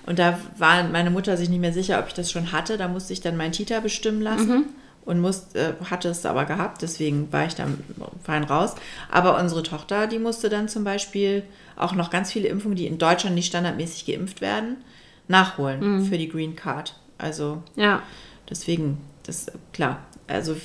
[0.05, 2.77] Und da war meine Mutter sich nicht mehr sicher, ob ich das schon hatte.
[2.77, 4.65] Da musste ich dann mein Titer bestimmen lassen
[5.05, 7.77] und musste, äh, hatte es aber gehabt, deswegen war ich dann
[8.23, 8.73] fein raus.
[9.11, 11.43] Aber unsere Tochter, die musste dann zum Beispiel
[11.75, 14.77] auch noch ganz viele Impfungen, die in Deutschland nicht standardmäßig geimpft werden,
[15.27, 16.95] nachholen für die Green Card.
[17.17, 18.01] Also Ja.
[18.49, 19.99] deswegen, das klar.
[20.27, 20.55] Also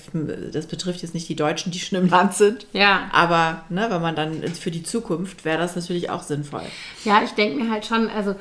[0.53, 2.67] das betrifft jetzt nicht die Deutschen, die schon im Land sind.
[2.73, 3.11] Ja.
[3.13, 6.63] Aber ne, wenn man dann für die Zukunft wäre das natürlich auch sinnvoll.
[7.05, 8.35] Ja, ich denke mir halt schon, also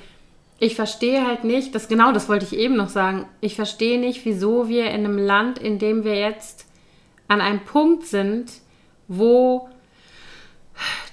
[0.59, 3.25] ich verstehe halt nicht, das genau, das wollte ich eben noch sagen.
[3.41, 6.65] Ich verstehe nicht, wieso wir in einem Land, in dem wir jetzt
[7.27, 8.51] an einem Punkt sind,
[9.07, 9.69] wo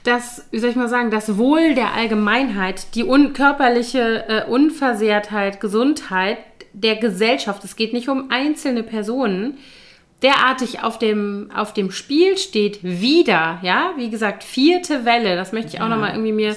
[0.04, 5.60] das, wie soll ich mal sagen, das Wohl der Allgemeinheit, die un körperliche äh, Unversehrtheit,
[5.60, 6.38] Gesundheit
[6.72, 9.58] der Gesellschaft, es geht nicht um einzelne Personen,
[10.22, 15.74] derartig auf dem, auf dem Spiel steht, wieder, ja, wie gesagt, vierte Welle, das möchte
[15.74, 16.56] ich auch Ja, nochmal irgendwie mir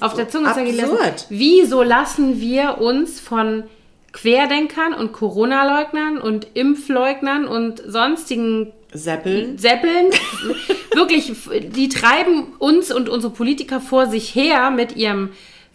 [0.00, 0.92] auf so der Zunge zergehen lassen.
[0.92, 1.26] absurd.
[1.30, 3.64] Wieso lassen wir uns von
[4.12, 9.58] Querdenkern und Corona-Leugnern und Impfleugnern und sonstigen Seppeln.
[9.58, 10.06] Seppeln,
[10.94, 11.32] wirklich,
[11.74, 15.30] die treiben uns und unsere Politiker vor sich her mit ihrem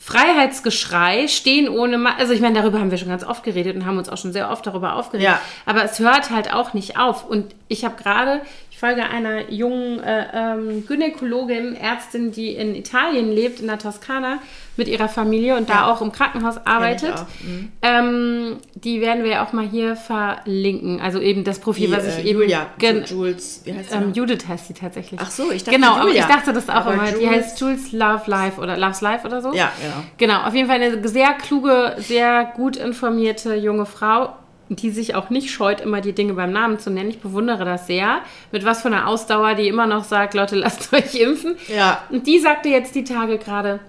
[0.05, 3.85] Freiheitsgeschrei, stehen ohne, Ma also ich meine, darüber haben wir schon ganz oft geredet und
[3.85, 5.23] haben uns auch schon sehr oft darüber aufgeregt.
[5.23, 5.39] Ja.
[5.65, 7.25] Aber es hört halt auch nicht auf.
[7.25, 8.41] Und ich habe gerade,
[8.83, 14.39] folge einer jungen äh, ähm, Gynäkologin, Ärztin, die in Italien lebt, in der Toskana,
[14.75, 15.85] mit ihrer Familie und da Ja.
[15.93, 17.13] auch im Krankenhaus arbeitet.
[17.45, 17.71] Mhm.
[17.81, 20.99] Ähm, die werden wir auch mal hier verlinken.
[20.99, 22.41] Also eben das Profil, Die, was ich äh, eben.
[22.41, 24.11] Julia, Gen- Jules, wie heißt sie ähm?
[24.13, 25.17] Judith heißt sie tatsächlich.
[25.23, 26.21] Ach so, ich dachte Genau, aber Julia.
[26.23, 27.05] ich dachte das auch Aber immer.
[27.05, 29.53] Die Jules- heißt Jules Love Life oder Loves Life oder so.
[29.53, 30.03] Ja, genau.
[30.17, 34.33] Genau, auf jeden Fall eine sehr kluge, sehr gut informierte junge Frau,
[34.69, 37.09] die sich auch nicht scheut, immer die Dinge beim Namen zu nennen.
[37.09, 38.21] Ich bewundere das sehr.
[38.51, 41.55] Mit was für einer Ausdauer, die immer noch sagt, Leute, lasst euch impfen.
[41.67, 42.03] Ja.
[42.09, 43.79] Und die sagte jetzt die Tage gerade,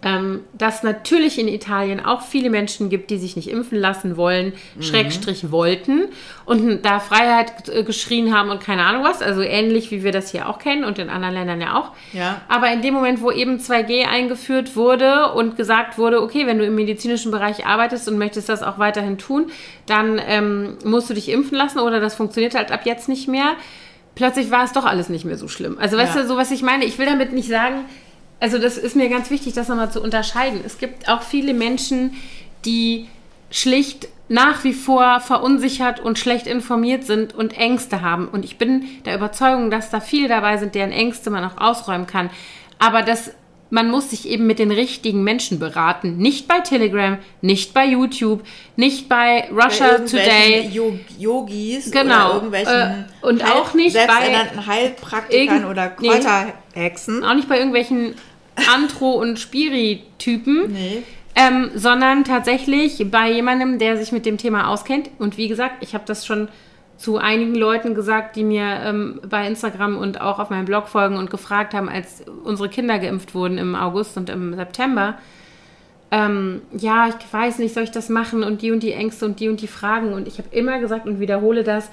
[0.00, 4.52] ähm, dass natürlich in Italien auch viele Menschen gibt, die sich nicht impfen lassen wollen,
[4.76, 4.82] Mhm.
[4.82, 6.04] Schrägstrich wollten
[6.44, 9.22] und da Freiheit äh, geschrien haben und keine Ahnung was.
[9.22, 11.90] Also ähnlich wie wir das hier auch kennen und in anderen Ländern ja auch.
[12.12, 12.40] Ja.
[12.48, 16.64] Aber in dem Moment, wo eben 2G eingeführt wurde und gesagt wurde, okay, wenn du
[16.64, 19.50] im medizinischen Bereich arbeitest und möchtest das auch weiterhin tun,
[19.86, 23.56] dann ähm, musst du dich impfen lassen oder das funktioniert halt ab jetzt nicht mehr.
[24.14, 25.76] Plötzlich war es doch alles nicht mehr so schlimm.
[25.80, 26.22] Also weißt Ja.
[26.22, 27.84] du, so was ich meine, ich will damit nicht sagen,
[28.40, 30.60] also das ist mir ganz wichtig, das nochmal zu unterscheiden.
[30.64, 32.14] Es gibt auch viele Menschen,
[32.64, 33.08] die
[33.50, 38.28] schlicht nach wie vor verunsichert und schlecht informiert sind und Ängste haben.
[38.28, 42.06] Und ich bin der Überzeugung, dass da viele dabei sind, deren Ängste man auch ausräumen
[42.06, 42.28] kann.
[42.78, 43.30] Aber das,
[43.70, 46.18] man muss sich eben mit den richtigen Menschen beraten.
[46.18, 48.42] Nicht bei Telegram, nicht bei YouTube,
[48.76, 50.68] nicht bei Russia Today.
[50.70, 56.08] irgendwelchen Yo- Yogis Genau, oder irgendwelchen äh, und auch nicht bei Heilpraktikern oder nee.
[56.08, 57.24] Kräuterhexen.
[57.24, 58.14] Auch nicht bei irgendwelchen
[58.74, 60.72] Antro- und Spiri-Typen.
[60.72, 61.02] Nee.
[61.34, 65.08] Ähm, sondern tatsächlich bei jemandem, der sich mit dem Thema auskennt.
[65.20, 66.48] Und wie gesagt, ich habe das schon
[66.96, 71.16] zu einigen Leuten gesagt, die mir ähm, bei Instagram und auch auf meinem Blog folgen
[71.16, 75.14] und gefragt haben, als unsere Kinder geimpft wurden im August und im September.
[76.10, 79.38] Ähm, ja, ich weiß nicht, soll ich das machen und die und die Ängste und
[79.38, 80.12] die und die Fragen.
[80.12, 81.88] Und ich habe immer gesagt und wiederhole das,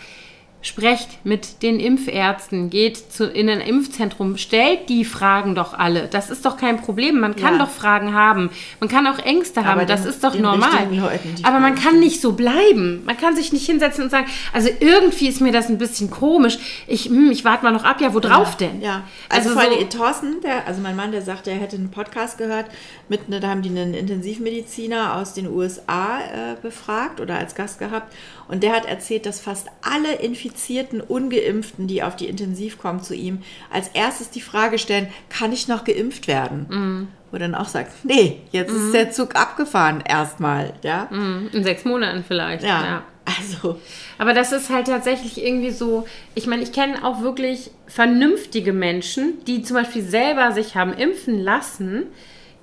[0.65, 6.08] sprecht mit den Impfärzten, geht zu, in ein Impfzentrum, stellt die Fragen doch alle.
[6.08, 7.19] Das ist doch kein Problem.
[7.19, 7.65] Man kann Ja.
[7.65, 8.49] doch Fragen haben.
[8.80, 9.78] Man kann auch Ängste haben.
[9.80, 10.88] Aber das den- ist doch normal.
[10.91, 13.04] Leuten Aber man kann nicht so bleiben.
[13.06, 16.58] Man kann sich nicht hinsetzen und sagen, also irgendwie ist mir das ein bisschen komisch.
[16.88, 18.01] Ich, hm, ich warte mal noch ab.
[18.01, 18.82] Ja, wo drauf denn?
[18.82, 21.75] Ja, also, Also vor so- allem Thorsten, der, also mein Mann, der sagte, er hätte
[21.75, 22.65] einen Podcast gehört,
[23.08, 27.78] mit, ne, da haben die einen Intensivmediziner aus den USA äh, befragt oder als Gast
[27.80, 28.12] gehabt
[28.48, 33.16] und der hat erzählt, dass fast alle infizierten Ungeimpften, die auf die Intensiv kommen zu
[33.16, 36.66] ihm, als erstes die Frage stellen, kann ich noch geimpft werden?
[36.70, 37.08] Mhm.
[37.32, 41.08] Wo dann auch sagt, nee, jetzt ist der Zug abgefahren erstmal, ja.
[41.10, 42.64] Hm, In sechs Monaten vielleicht.
[42.64, 43.04] Ja, ja.
[43.26, 43.80] also
[44.18, 49.44] Aber das ist halt tatsächlich irgendwie so, ich meine, ich kenne auch wirklich vernünftige Menschen,
[49.46, 52.04] die zum Beispiel selber sich haben impfen lassen,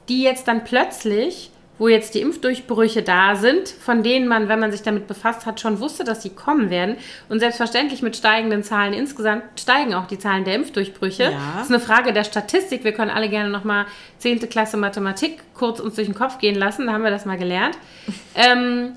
[0.08, 1.50] die jetzt dann plötzlich,
[1.82, 5.60] wo jetzt die Impfdurchbrüche da sind, von denen man, wenn man sich damit befasst hat,
[5.60, 6.96] schon wusste, dass sie kommen werden.
[7.28, 11.24] Und selbstverständlich mit steigenden Zahlen insgesamt steigen auch die Zahlen der Impfdurchbrüche.
[11.24, 11.54] Ja.
[11.56, 12.84] Das ist eine Frage der Statistik.
[12.84, 13.86] Wir können alle gerne nochmal
[14.18, 14.48] 10.
[14.48, 16.86] Klasse Mathematik kurz uns durch den Kopf gehen lassen.
[16.86, 17.76] Da haben wir das mal gelernt.
[18.36, 18.92] ähm,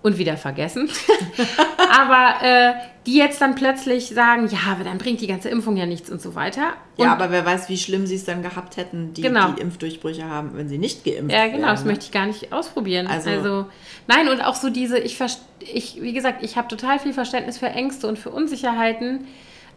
[0.00, 0.88] und wieder vergessen.
[2.00, 2.72] aber äh,
[3.06, 6.22] die jetzt dann plötzlich sagen, ja, aber dann bringt die ganze Impfung ja nichts und
[6.22, 6.72] so weiter.
[6.96, 9.52] Und ja, aber wer weiß, wie schlimm sie es dann gehabt hätten, die, Genau.
[9.52, 11.90] die Impfdurchbrüche haben, wenn sie nicht geimpft Ja, genau, wären, das ne?
[11.90, 13.06] möchte ich gar nicht ausprobieren.
[13.06, 13.66] Also, Also-
[14.06, 15.18] nein, und auch so diese, ich,
[15.72, 19.26] ich wie gesagt, ich habe total viel Verständnis für Ängste und für Unsicherheiten,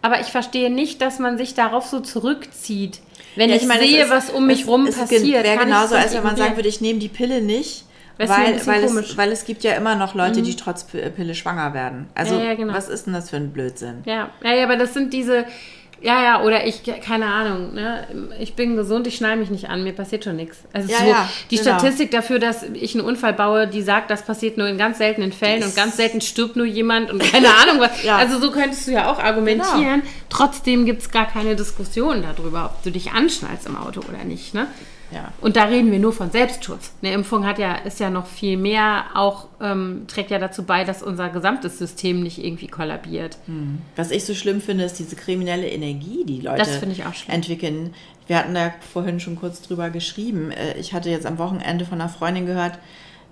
[0.01, 2.99] aber ich verstehe nicht, dass man sich darauf so zurückzieht.
[3.35, 5.43] Wenn Ja, ich, meine, es sehe, ist- was um mich es- rum es ist passiert,
[5.43, 7.83] Wäre ich genauso, als wenn man sagen würde, ich nehme die Pille nicht,
[8.17, 8.89] Das ein weil, weil.
[8.89, 8.97] Mhm.
[8.97, 12.07] es, weil es gibt ja immer noch Leute, die trotz Pille schwanger werden.
[12.15, 12.73] Also, Ja, ja, genau.
[12.73, 14.01] was ist denn das für ein Blödsinn?
[14.05, 15.45] Ja, ja, ja, aber das sind diese,
[15.99, 18.07] Ja, ja, oder ich, keine Ahnung, ne?
[18.39, 20.57] ich bin gesund, ich schneide mich nicht an, mir passiert schon nichts.
[20.71, 21.71] Also Ja, so, ja, die genau.
[21.71, 25.31] Statistik dafür, dass ich einen Unfall baue, die sagt, das passiert nur in ganz seltenen
[25.31, 28.03] Fällen und ganz selten stirbt nur jemand und keine Ahnung was.
[28.03, 28.17] Ja.
[28.17, 30.03] Also so könntest du ja auch argumentieren.
[30.29, 34.53] Trotzdem gibt es gar keine Diskussion darüber, ob du dich anschnallst im Auto oder nicht.
[34.53, 34.67] Ne?
[35.11, 35.31] Ja.
[35.39, 36.91] Und da reden wir nur von Selbstschutz.
[37.01, 40.83] Eine Impfung hat ja, ist ja noch viel mehr, auch ähm, trägt ja dazu bei,
[40.83, 43.37] dass unser gesamtes System nicht irgendwie kollabiert.
[43.95, 47.13] Was ich so schlimm finde, ist diese kriminelle Energie, die Leute Das finde ich auch
[47.13, 47.35] schlimm.
[47.35, 47.93] entwickeln.
[48.27, 50.51] Wir hatten da vorhin schon kurz drüber geschrieben.
[50.51, 52.77] Äh, Ich hatte jetzt am Wochenende von einer Freundin gehört,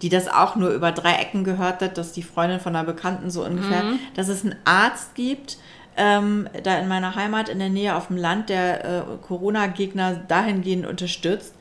[0.02, 3.30] die das auch nur über drei Ecken gehört hat, dass die Freundin von einer Bekannten
[3.32, 4.00] so ungefähr, Mhm.
[4.16, 5.58] dass es einen Arzt gibt,
[5.98, 10.86] ähm, da in meiner Heimat in der Nähe auf dem Land, der äh, Corona-Gegner dahingehend
[10.86, 11.54] unterstützt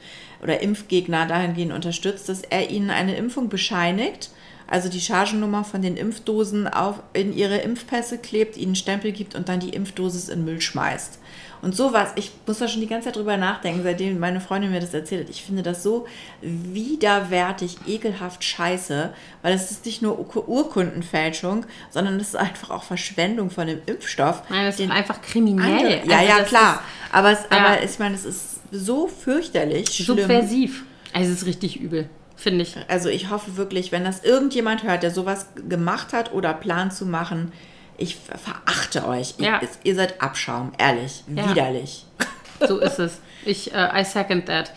[0.42, 4.31] oder Impfgegner dahingehend unterstützt, dass er ihnen eine Impfung bescheinigt,
[4.66, 9.49] also die Chargennummer von den Impfdosen auf, in ihre Impfpässe klebt, ihnen Stempel gibt und
[9.49, 11.18] dann die Impfdosis in Müll schmeißt.
[11.64, 14.81] Und sowas, ich muss da schon die ganze Zeit drüber nachdenken, seitdem meine Freundin mir
[14.81, 15.31] das erzählt hat.
[15.31, 16.07] Ich finde das so
[16.42, 19.11] widerwärtig, ekelhaft scheiße,
[19.42, 23.79] weil es ist nicht nur Ur- Urkundenfälschung, sondern es ist einfach auch Verschwendung von dem
[23.87, 24.42] Impfstoff.
[24.50, 26.03] Nein, das ist einfach kriminell.
[26.07, 26.83] ja, Also ja, das klar.
[27.12, 27.59] Aber, es, Ja.
[27.59, 30.18] aber ich meine, es ist so fürchterlich Ist schlimm.
[30.18, 30.85] subversiv.
[31.12, 32.77] Also es ist richtig übel, finde ich.
[32.88, 37.07] Also ich hoffe wirklich, wenn das irgendjemand hört, der sowas gemacht hat oder plant zu
[37.07, 37.53] machen,
[37.96, 39.35] ich ver- verachte euch.
[39.38, 39.61] Ja.
[39.62, 41.48] Ihr, ihr seid Abschaum, ehrlich, Ja.
[41.50, 42.04] widerlich.
[42.66, 43.20] So ist es.
[43.44, 44.72] Ich, äh, I second that.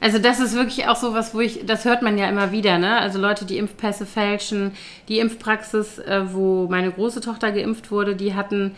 [0.00, 2.76] Also das ist wirklich auch so was, wo ich, das hört man ja immer wieder,
[2.78, 2.98] ne?
[3.00, 4.72] Also Leute, die Impfpässe fälschen,
[5.08, 8.74] die Impfpraxis, äh, wo meine große Tochter geimpft wurde, die hatten,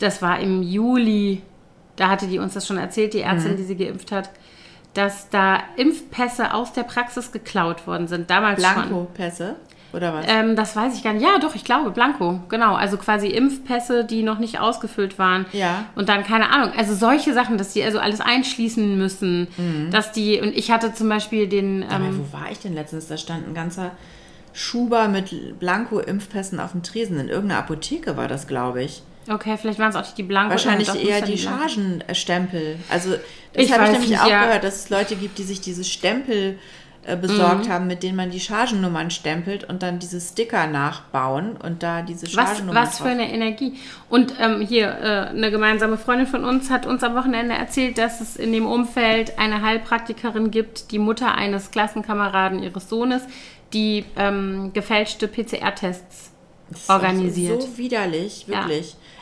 [0.00, 1.42] das war im Juli,
[1.94, 3.56] da hatte die uns das schon erzählt, die Ärztin, Mhm.
[3.56, 4.30] die sie geimpft hat,
[4.94, 8.28] dass da Impfpässe aus der Praxis geklaut worden sind.
[8.30, 8.72] Damals schon.
[8.74, 9.56] Blanko-Pässe
[9.96, 10.26] oder was?
[10.28, 11.22] Ähm, das weiß ich gar nicht.
[11.22, 12.74] Ja, doch, ich glaube, Blanco, genau.
[12.74, 15.46] Also quasi Impfpässe, die noch nicht ausgefüllt waren.
[15.52, 15.86] Ja.
[15.94, 19.48] Und dann, keine Ahnung, also solche Sachen, dass die also alles einschließen müssen,
[19.90, 23.08] dass die, und ich hatte zum Beispiel den, Aber ähm, wo war ich denn letztens?
[23.08, 23.92] Da stand ein ganzer
[24.52, 27.18] Schuber mit Blanko-Impfpässen auf dem Tresen.
[27.18, 29.02] In irgendeiner Apotheke war das, glaube ich.
[29.28, 30.50] okay, vielleicht waren es auch nicht die Blanco.
[30.50, 31.36] Wahrscheinlich doch, muss eher die.
[31.36, 32.78] Chargenstempel.
[32.88, 34.46] Also das Ich habe ich nämlich nicht, auch ja.
[34.46, 36.58] gehört, dass es Leute gibt, die sich diese Stempel
[37.06, 37.72] äh, besorgt Mhm.
[37.72, 42.26] haben, mit denen man die Chargennummern stempelt und dann diese Sticker nachbauen und da diese
[42.26, 43.74] Was, Chargennummern was für drauf- eine Energie.
[44.08, 48.20] Und ähm, hier, äh, eine gemeinsame Freundin von uns hat uns am Wochenende erzählt, dass
[48.20, 53.22] es in dem Umfeld eine Heilpraktikerin gibt, die Mutter eines Klassenkameraden ihres Sohnes,
[53.72, 56.30] die ähm, gefälschte PCR-Tests
[56.70, 57.62] Das ist auch organisiert.
[57.62, 58.66] So widerlich, Ja.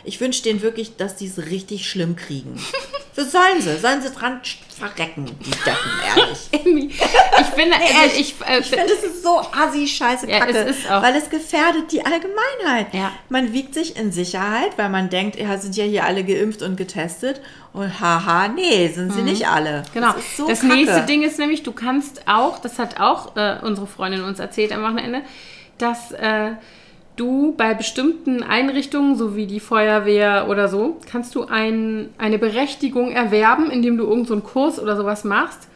[0.05, 2.61] Ich wünsche denen wirklich, dass die es richtig schlimm kriegen.
[3.17, 3.79] Das sollen sie.
[3.79, 4.41] Sollen sie dran
[4.77, 6.49] verrecken, die Deppen, ehrlich.
[6.53, 10.59] Ich bin, also ehrlich, ich, äh, Ich finde, es ist so assi scheiße Ja, Kacke,
[10.59, 11.01] es ist auch.
[11.01, 12.93] weil es gefährdet die Allgemeinheit.
[12.93, 13.13] Ja.
[13.29, 16.75] Man wiegt sich in Sicherheit, weil man denkt, ja, sind ja hier alle geimpft und
[16.77, 17.41] getestet
[17.73, 19.85] und haha, nee, sind sie nicht alle.
[19.95, 20.13] Genau.
[20.15, 23.87] Das, so das nächste Ding ist nämlich, du kannst auch, das hat auch äh, unsere
[23.87, 25.23] Freundin uns erzählt am Wochenende,
[25.79, 26.51] dass äh,
[27.17, 33.13] du bei bestimmten Einrichtungen, so wie die Feuerwehr oder so, kannst du ein, eine Berechtigung
[33.13, 35.69] erwerben, indem du irgendeinen so Kurs oder sowas machst,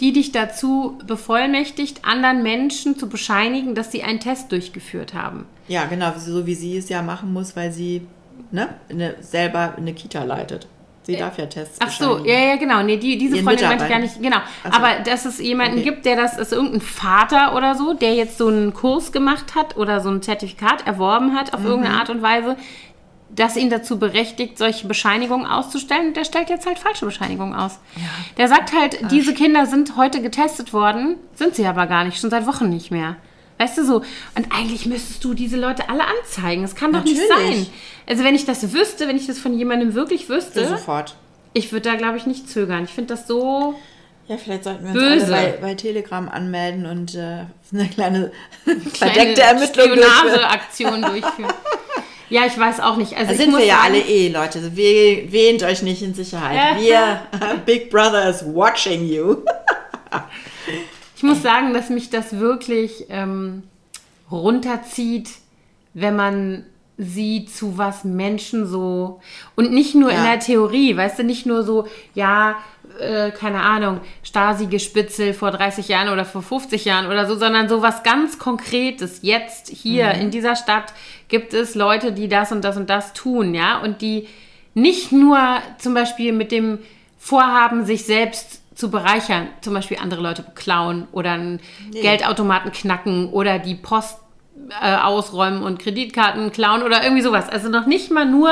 [0.00, 5.46] die dich dazu bevollmächtigt, anderen Menschen zu bescheinigen, dass sie einen Test durchgeführt haben.
[5.68, 8.06] Ja, genau, so wie sie es ja machen muss, weil sie
[8.50, 10.66] ne, eine, selber eine Kita leitet.
[11.02, 12.82] Sie darf ja Tests Ach so, ja, ja, genau.
[12.82, 14.20] Nee, die, diese Ihren Freundin meinte ich gar nicht.
[14.22, 14.36] Genau.
[14.64, 14.78] Ach so.
[14.78, 15.82] Aber dass es jemanden Okay.
[15.84, 19.76] gibt, der das, ist irgendein Vater oder so, der jetzt so einen Kurs gemacht hat
[19.76, 21.58] oder so ein Zertifikat erworben hat Mhm.
[21.58, 22.56] auf irgendeine Art und Weise,
[23.34, 26.08] das ihn dazu berechtigt, solche Bescheinigungen auszustellen.
[26.08, 27.78] Und der stellt jetzt halt falsche Bescheinigungen aus.
[28.36, 32.30] Der sagt halt, diese Kinder sind heute getestet worden, sind sie aber gar nicht, schon
[32.30, 33.16] seit Wochen nicht mehr.
[33.60, 33.96] Weißt du so?
[34.36, 36.62] Und eigentlich müsstest du diese Leute alle anzeigen.
[36.62, 37.56] Das kann doch nicht Natürlich.
[37.58, 37.66] sein.
[38.06, 41.14] Also wenn ich das wüsste, wenn ich das von jemandem wirklich wüsste, Sofort.
[41.52, 42.84] ich würde da, glaube ich, nicht zögern.
[42.84, 43.74] Ich finde das so.
[44.28, 45.36] Ja, vielleicht sollten wir uns Böse.
[45.36, 48.32] alle bei, bei Telegram anmelden und äh, eine kleine
[48.94, 50.30] verdeckte Ermittlung durchführen.
[50.30, 51.52] Spionageaktion durchführen.
[52.30, 53.14] Ja, ich weiß auch nicht.
[53.14, 54.74] Also ich sind wir ja alle eh, Leute.
[54.74, 56.80] We wähnt euch nicht in Sicherheit.
[56.80, 57.26] Wir,
[57.66, 59.44] Big Brother is watching you.
[61.20, 63.64] Ich muss sagen, dass mich das wirklich ähm,
[64.30, 65.28] runterzieht,
[65.92, 66.64] wenn man
[66.96, 69.20] sieht, zu was Menschen so
[69.54, 70.24] und nicht nur in Ja.
[70.30, 72.56] der Theorie, weißt du, nicht nur so, ja,
[72.98, 77.82] äh, keine Ahnung, Stasi-Gespitzel vor 30 Jahren oder vor 50 Jahren oder so, sondern so
[77.82, 79.18] was ganz Konkretes.
[79.20, 80.94] Jetzt hier in dieser Stadt
[81.28, 84.26] gibt es Leute, die das und das und das tun, ja, und die
[84.72, 85.38] nicht nur
[85.76, 86.78] zum Beispiel mit dem
[87.18, 91.60] Vorhaben, sich selbst zu bereichern, zum Beispiel andere Leute beklauen oder einen
[91.92, 94.18] Geldautomaten knacken oder die Post
[94.80, 97.48] äh, ausräumen und Kreditkarten klauen oder irgendwie sowas.
[97.48, 98.50] Also noch nicht mal nur,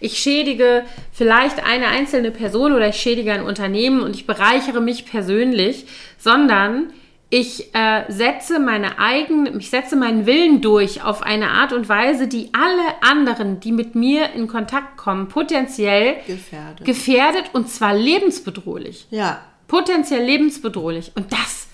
[0.00, 5.06] ich schädige vielleicht eine einzelne Person oder ich schädige ein Unternehmen und ich bereichere mich
[5.06, 5.86] persönlich,
[6.18, 6.92] sondern
[7.30, 12.26] ich äh, setze meine eigenen, ich setze meinen Willen durch auf eine Art und Weise,
[12.26, 16.86] die alle anderen, die mit mir in Kontakt kommen, potenziell Gefährdet.
[16.86, 19.06] gefährdet und zwar lebensbedrohlich.
[19.10, 19.42] Ja.
[19.68, 21.12] Potenziell lebensbedrohlich.
[21.14, 21.68] Und das,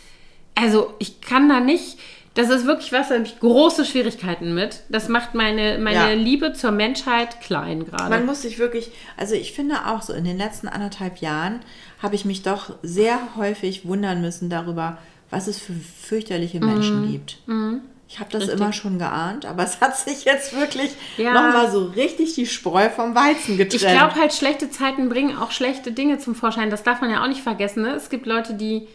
[0.55, 1.99] also ich kann da nicht,
[2.35, 4.81] das ist wirklich was, da habe ich große Schwierigkeiten mit.
[4.89, 6.13] Das macht meine, meine Ja.
[6.15, 8.11] Liebe zur Menschheit klein gerade.
[8.11, 11.61] Man muss sich wirklich, also ich finde auch so, in den letzten anderthalb Jahren
[12.03, 14.99] habe ich mich doch sehr häufig wundern müssen darüber,
[15.31, 17.39] was es für fürchterliche Menschen gibt.
[18.15, 18.43] Ich habe das.
[18.43, 18.61] Richtig.
[18.61, 21.33] immer schon geahnt, aber es hat sich jetzt wirklich Ja.
[21.33, 23.75] nochmal so richtig die Spreu vom Weizen getrennt.
[23.83, 26.71] Ich glaube halt, schlechte Zeiten bringen auch schlechte Dinge zum Vorschein.
[26.71, 27.83] Das darf man ja auch nicht vergessen.
[27.83, 27.91] Ne?
[27.91, 28.87] Es gibt Leute, die,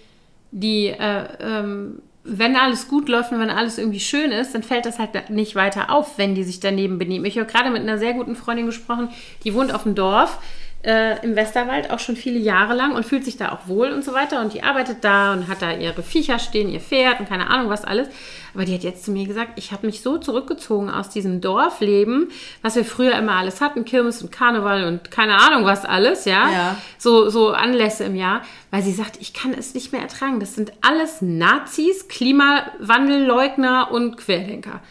[0.52, 4.86] die äh, ähm, wenn alles gut läuft und wenn alles irgendwie schön ist, dann fällt
[4.86, 7.26] das halt nicht weiter auf, wenn die sich daneben benehmen.
[7.26, 9.10] Ich habe gerade mit einer sehr guten Freundin gesprochen,
[9.44, 10.38] die wohnt auf dem Dorf
[10.82, 14.04] äh, im Westerwald auch schon viele Jahre lang und fühlt sich da auch wohl und
[14.04, 14.42] so weiter.
[14.42, 17.70] Und die arbeitet da und hat da ihre Viecher stehen, ihr Pferd und keine Ahnung
[17.70, 18.08] was alles.
[18.54, 22.30] Aber die hat jetzt zu mir gesagt, ich habe mich so zurückgezogen aus diesem Dorfleben,
[22.62, 26.50] was wir früher immer alles hatten, Kirmes und Karneval und keine Ahnung was alles, ja.
[26.50, 26.78] Ja.
[26.98, 30.40] So, so Anlässe im Jahr, weil sie sagt, ich kann es nicht mehr ertragen.
[30.40, 34.82] Das sind alles Nazis, Klimawandelleugner und Querdenker.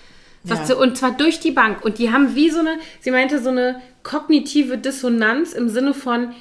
[0.57, 0.65] Ja.
[0.65, 1.85] sie, und zwar durch die Bank.
[1.85, 6.33] Und die haben wie so eine, sie meinte, so eine kognitive Dissonanz im Sinne von,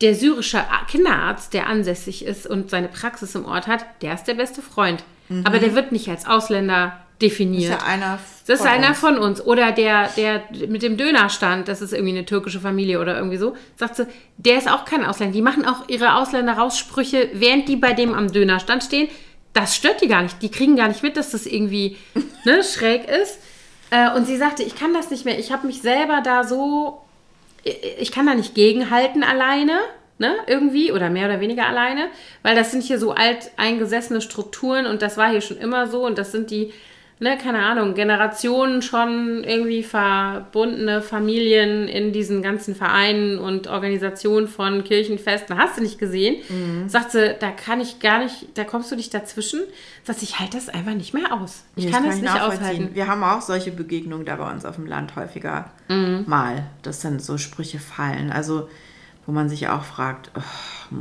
[0.00, 4.34] der syrische Kinderarzt, der ansässig ist und seine Praxis im Ort hat, der ist der
[4.34, 5.04] beste Freund.
[5.44, 7.70] Aber der wird nicht als Ausländer definiert.
[7.70, 7.76] Mhm.
[7.76, 8.98] ist ja einer Das ist einer uns.
[8.98, 9.40] von uns.
[9.40, 13.54] Oder der, der mit dem Dönerstand, das ist irgendwie eine türkische Familie oder irgendwie so,
[13.76, 14.06] sagt sie,
[14.38, 15.34] der ist auch kein Ausländer.
[15.34, 19.08] Die machen auch ihre Ausländer-Raussprüche, während die bei dem am Dönerstand stehen.
[19.52, 20.40] Das stört die gar nicht.
[20.42, 21.96] Die kriegen gar nicht mit, dass das irgendwie
[22.44, 23.38] ne, schräg ist.
[23.90, 25.38] Äh, und sie sagte, ich kann das nicht mehr.
[25.38, 27.02] Ich habe mich selber da so,
[27.64, 29.78] ich kann da nicht gegenhalten alleine.
[30.18, 32.08] Ne, irgendwie oder mehr oder weniger alleine,
[32.42, 36.04] weil das sind hier so alt eingesessene Strukturen und das war hier schon immer so
[36.04, 36.74] und das sind die,
[37.20, 44.82] ne, keine Ahnung, Generationen schon irgendwie verbundene Familien in diesen ganzen Vereinen und Organisationen von
[44.84, 45.56] Kirchenfesten.
[45.56, 46.36] Hast du nicht gesehen?
[46.88, 49.60] Sagt sie, da kann ich gar nicht, da kommst du nicht dazwischen.
[50.02, 51.64] Sagt sie, ich halte das einfach nicht mehr aus.
[51.76, 52.90] Ich Nee, kann das das nicht aushalten.
[52.94, 56.24] Wir haben auch solche Begegnungen da bei uns auf dem Land häufiger Mhm.
[56.26, 58.30] mal, dass dann so Sprüche fallen.
[58.32, 58.68] Also,
[59.30, 60.96] wo man sich auch fragt, oh,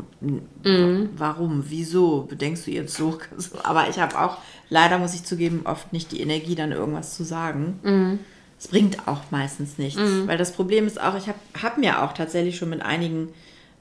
[0.64, 1.10] Mhm.
[1.18, 3.18] warum, wieso bedenkst du jetzt so?
[3.64, 4.38] Aber ich habe auch,
[4.70, 7.80] leider muss ich zugeben, oft nicht die Energie, dann irgendwas zu sagen.
[7.82, 8.20] Mhm.
[8.60, 10.00] Es bringt auch meistens nichts.
[10.28, 13.30] Weil das Problem ist auch, ich habe hab mir auch tatsächlich schon mit einigen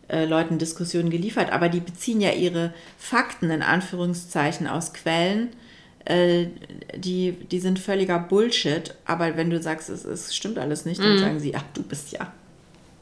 [0.08, 5.50] äh, Leuten Diskussionen geliefert, aber die beziehen ja ihre Fakten in Anführungszeichen aus Quellen,
[6.06, 6.46] äh,
[6.96, 8.94] die, die sind völliger Bullshit.
[9.04, 12.12] Aber wenn du sagst, es, es stimmt alles nicht, dann sagen sie, ach, du bist
[12.12, 12.32] ja,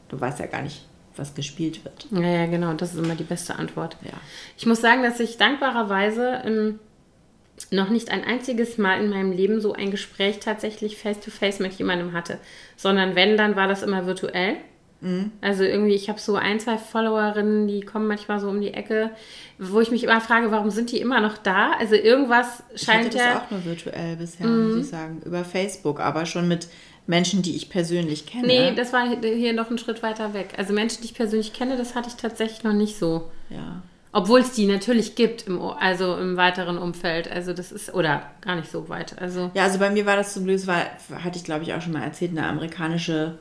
[0.09, 0.83] du weißt ja gar nicht,
[1.17, 2.07] was gespielt wird.
[2.11, 2.73] Ja, ja, genau.
[2.73, 3.97] Das ist immer die beste Antwort.
[4.03, 4.13] Ja.
[4.57, 6.79] Ich muss sagen, dass ich dankbarerweise ähm,
[7.71, 12.13] noch nicht ein einziges Mal in meinem Leben so ein Gespräch tatsächlich face-to-face mit jemandem
[12.13, 12.37] hatte.
[12.75, 14.57] Sondern wenn, dann war das immer virtuell.
[15.41, 19.11] Also irgendwie, ich habe so ein, zwei Followerinnen, die kommen manchmal so um die Ecke,
[19.59, 21.73] wo ich mich immer frage, warum sind die immer noch da?
[21.73, 23.29] Also irgendwas Ich hatte scheint das ja...
[23.29, 23.37] Mhm.
[23.37, 26.67] auch nur virtuell bisher, muss ich sagen, über Facebook, aber schon mit
[27.07, 28.47] Menschen, die ich persönlich kenne.
[28.47, 30.53] Nee, das war hier noch einen Schritt weiter weg.
[30.57, 33.29] Also Menschen, die ich persönlich kenne, das hatte ich tatsächlich noch nicht so.
[33.49, 33.81] ja.
[34.13, 37.29] Obwohl es die natürlich gibt, im, also im weiteren Umfeld.
[37.29, 39.21] Also das ist, oder gar nicht so weit.
[39.21, 40.85] Also Ja, also bei mir war das zum Glück, war,
[41.23, 43.37] hatte ich glaube ich auch schon mal erzählt, eine amerikanische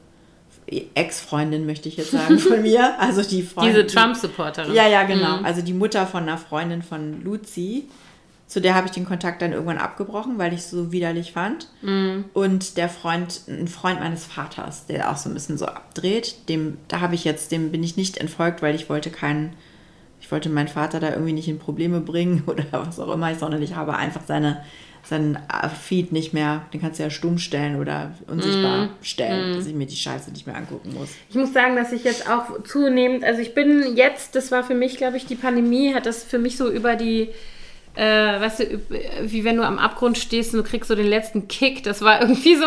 [0.67, 2.95] Ex-Freundin, möchte ich jetzt sagen, von mir.
[2.99, 3.75] Also die Freundin.
[3.75, 4.75] diese Trump-Supporterin.
[4.75, 5.39] Ja, ja, genau.
[5.43, 7.85] Also die Mutter von einer Freundin von Luzi.
[8.47, 11.69] Zu der habe ich den Kontakt dann irgendwann abgebrochen, weil ich es so widerlich fand.
[12.33, 16.79] Und der Freund, ein Freund meines Vaters, der auch so ein bisschen so abdreht, dem,
[16.87, 19.55] da habe ich jetzt, dem bin ich nicht entfolgt, weil ich wollte keinen,
[20.21, 23.63] ich wollte meinen Vater da irgendwie nicht in Probleme bringen oder was auch immer, sondern
[23.63, 24.63] ich habe einfach seine,
[25.03, 25.39] seinen
[25.83, 29.87] Feed nicht mehr, den kannst du ja stumm stellen oder unsichtbar stellen, dass ich mir
[29.87, 31.11] die Scheiße nicht mehr angucken muss.
[31.31, 34.75] Ich muss sagen, dass ich jetzt auch zunehmend, also ich bin jetzt, das war für
[34.75, 37.31] mich, glaube ich, die Pandemie hat das für mich so über die,
[37.97, 38.81] äh, weißt du,
[39.23, 41.83] wie wenn du am Abgrund stehst und du kriegst so den letzten Kick.
[41.83, 42.67] Das war irgendwie so,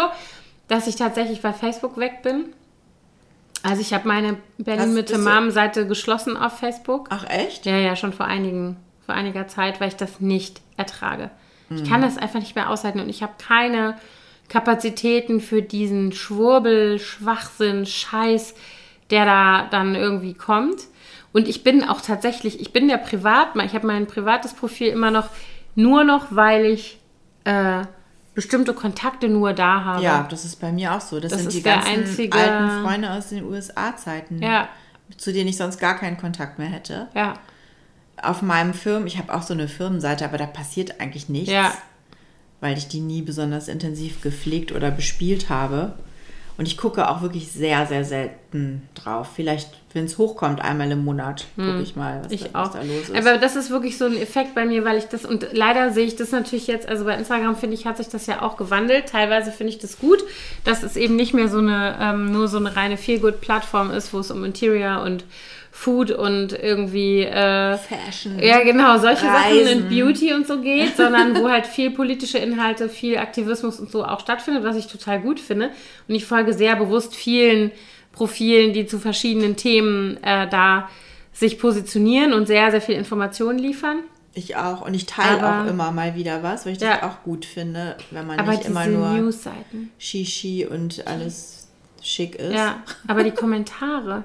[0.67, 2.45] dass ich tatsächlich bei Facebook weg bin.
[3.63, 7.07] Also ich habe meine Berlin Mitte Mom Seite geschlossen auf Facebook.
[7.09, 7.65] Ach echt?
[7.65, 11.29] Ja, ja, schon vor einigen, vor einiger Zeit, weil ich das nicht ertrage.
[11.71, 13.95] Ich kann das einfach nicht mehr aushalten und ich habe keine
[14.47, 18.55] Kapazitäten für diesen Schwurbel, Schwachsinn, Scheiß,
[19.11, 20.81] der da dann irgendwie kommt.
[21.31, 25.11] Und ich bin auch tatsächlich, ich bin ja privat, ich habe mein privates Profil immer
[25.11, 25.29] noch,
[25.75, 26.99] nur noch, weil ich
[27.43, 27.81] äh,
[28.33, 30.03] bestimmte Kontakte nur da habe.
[30.03, 31.19] Ja, das ist bei mir auch so.
[31.19, 34.69] Das, Das sind die ganzen einzige- alten Freunde aus den USA-Zeiten, Ja,
[35.17, 37.07] zu denen ich sonst gar keinen Kontakt mehr hätte.
[37.13, 37.33] ja,
[38.21, 41.71] Auf meinem Firmen, ich habe auch so eine Firmenseite, aber da passiert eigentlich nichts, ja.
[42.59, 45.93] weil ich die nie besonders intensiv gepflegt oder bespielt habe.
[46.59, 49.29] Und ich gucke auch wirklich sehr, sehr selten drauf.
[49.33, 52.33] Vielleicht, wenn es hochkommt, einmal im Monat, gucke ich mal, was, Hm.
[52.33, 52.73] Ich da, was auch.
[52.73, 53.15] da los ist.
[53.15, 56.05] Aber das ist wirklich so ein Effekt bei mir, weil ich das, und leider sehe
[56.05, 59.07] ich das natürlich jetzt, also bei Instagram finde ich, hat sich das ja auch gewandelt.
[59.07, 60.21] Teilweise finde ich das gut,
[60.65, 64.19] dass es eben nicht mehr so eine, ähm, nur so eine reine Feelgood-Plattform ist, wo
[64.19, 65.23] es um Interior und
[65.71, 68.37] Food und irgendwie äh, Fashion.
[68.39, 69.67] ja, genau, solche Sachen Reisen.
[69.67, 74.03] in Beauty und so geht, sondern wo halt viel politische Inhalte, viel Aktivismus und so
[74.03, 75.69] auch stattfindet, was ich total gut finde.
[76.07, 77.71] Und ich folge sehr bewusst vielen
[78.11, 80.89] Profilen, die zu verschiedenen Themen äh, da
[81.31, 83.99] sich positionieren und sehr, sehr viel Informationen liefern.
[84.33, 84.81] Ich auch.
[84.85, 86.95] Und ich teile Aber- auch immer mal wieder was, weil ich Ja.
[86.95, 89.91] das auch gut finde, wenn man Aber nicht immer nur News-Seiten.
[89.97, 91.69] Shishi und alles
[92.01, 92.53] schick ist.
[92.53, 94.23] Ja, aber die Kommentare,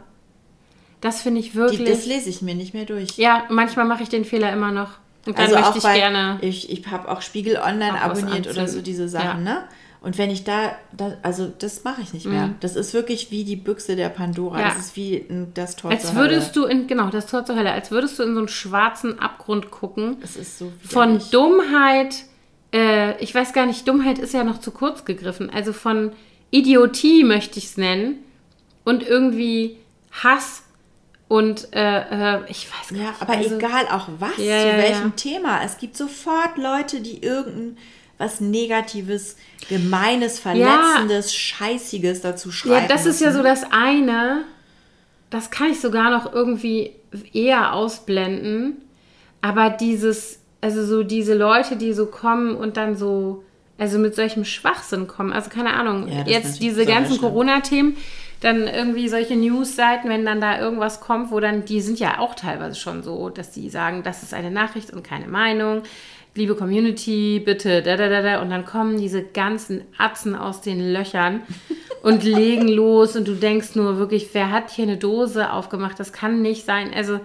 [1.05, 1.89] das finde ich Die, wirklich.
[1.89, 3.17] das lese ich mir nicht mehr durch.
[3.17, 4.91] ja, manchmal mache ich den Fehler immer noch.
[5.27, 6.39] Und dann also möchte auch ich bei, gerne.
[6.43, 9.55] ich, ich habe auch Spiegel Online Auch abonniert oder so diese Sachen, Ja.
[9.55, 9.65] ne?
[10.03, 12.51] Und wenn ich da, da also das mache ich nicht mehr.
[12.61, 14.57] Das ist wirklich wie die Büchse der Pandora.
[14.57, 14.61] Mhm.
[14.61, 14.69] Ja.
[14.69, 16.67] Das ist wie ein- das Tor Als zur würdest Hölle.
[16.67, 19.71] du in, genau, das Tor zur Hölle, als würdest du in so einen schwarzen Abgrund
[19.71, 20.19] gucken.
[20.23, 21.23] Es ist so Von.
[21.33, 22.17] Dummheit,
[22.75, 25.49] äh, ich weiß gar nicht, Dummheit ist ja noch zu kurz gegriffen.
[25.49, 26.13] Also von
[26.51, 28.17] Idiotie möchte ich es nennen.
[28.85, 29.79] Und irgendwie
[30.11, 30.64] Hass
[31.29, 33.23] und äh, äh, ich weiß gar Ja, nicht.
[33.23, 35.13] aber also, egal auch was, Ja, zu ja, welchem ja.
[35.17, 35.65] Thema.
[35.65, 37.77] Es gibt sofort Leute, die irgendein
[38.17, 39.37] was Negatives,
[39.69, 42.83] Gemeines, Verletzendes, Scheißiges dazu schreiben.
[42.83, 43.39] Ja, das ist ja müssen.
[43.39, 44.45] so das eine.
[45.31, 46.93] Das kann ich sogar noch irgendwie
[47.33, 48.77] eher ausblenden.
[49.41, 53.43] Aber dieses, also so diese Leute, die so kommen und dann so,
[53.79, 55.33] also mit solchem Schwachsinn kommen.
[55.33, 57.19] Also keine Ahnung, Ja, jetzt diese ganzen.
[57.19, 57.97] Corona-Themen,
[58.45, 62.35] dann irgendwie solche News-Seiten, wenn dann da irgendwas kommt, wo dann, die sind ja auch
[62.35, 65.83] teilweise schon so, dass die sagen, das ist eine Nachricht und keine Meinung.
[66.35, 68.43] Liebe Community, bitte, da, da, da, da.
[68.43, 71.41] Und dann kommen diese ganzen Atzen aus den Löchern
[72.03, 75.99] und legen los und du denkst nur wirklich, wer hat hier eine Dose aufgemacht?
[75.99, 76.93] Das kann nicht sein.
[76.95, 77.21] Also,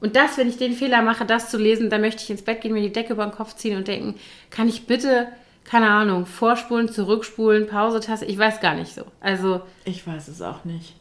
[0.00, 2.60] und das, wenn ich den Fehler mache, das zu lesen, dann möchte ich ins Bett
[2.60, 4.14] gehen, mir die Decke über den Kopf ziehen und denken,
[4.50, 5.26] kann ich bitte,
[5.64, 9.02] keine Ahnung, vorspulen, zurückspulen, Pause-Taste, ich weiß gar nicht so.
[9.20, 10.94] Also, Ich weiß es auch nicht.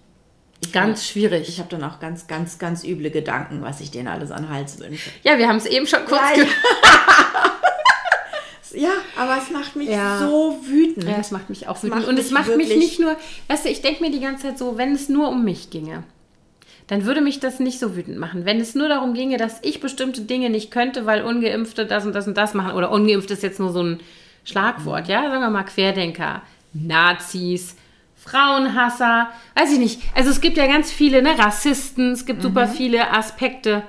[0.62, 1.48] Ich ganz schwierig.
[1.48, 4.50] Ich habe dann auch ganz, ganz, ganz üble Gedanken, was ich denen alles an den
[4.54, 5.10] Hals wünsche.
[5.24, 6.44] ja, wir haben es eben schon kurz Ja.
[8.72, 10.20] Ja, aber es macht mich Ja.
[10.20, 11.06] so wütend.
[11.08, 11.96] Ja, es macht mich auch wütend.
[12.02, 13.16] macht Und es macht mich nicht nur,
[13.48, 16.04] weißt du, ich denke mir die ganze Zeit so, wenn es nur um mich ginge,
[16.86, 18.46] dann würde mich das nicht so wütend machen.
[18.46, 22.14] Wenn es nur darum ginge, dass ich bestimmte Dinge nicht könnte, weil Ungeimpfte das und
[22.14, 24.00] das und das machen, oder ungeimpft ist jetzt nur so ein
[24.44, 26.42] Schlagwort, ja, sagen wir mal Querdenker,
[26.74, 27.76] Nazis,
[28.16, 30.02] Frauenhasser, weiß ich nicht.
[30.16, 33.84] Also es gibt ja ganz viele, ne, Rassisten, es gibt super viele Aspekte.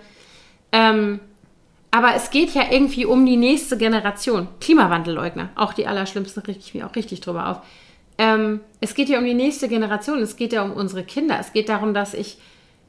[0.72, 1.20] Ähm,
[1.90, 4.48] aber es geht ja irgendwie um die nächste Generation.
[4.60, 7.60] Klimawandelleugner, auch die allerschlimmsten, reg ich mir auch richtig drüber auf.
[8.18, 11.38] Ähm, es geht ja um die nächste Generation, es geht ja um unsere Kinder.
[11.40, 12.38] Es geht darum, dass ich,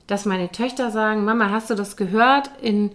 [0.05, 2.51] dass meine Töchter sagen, Mama, hast du das gehört?
[2.61, 2.91] In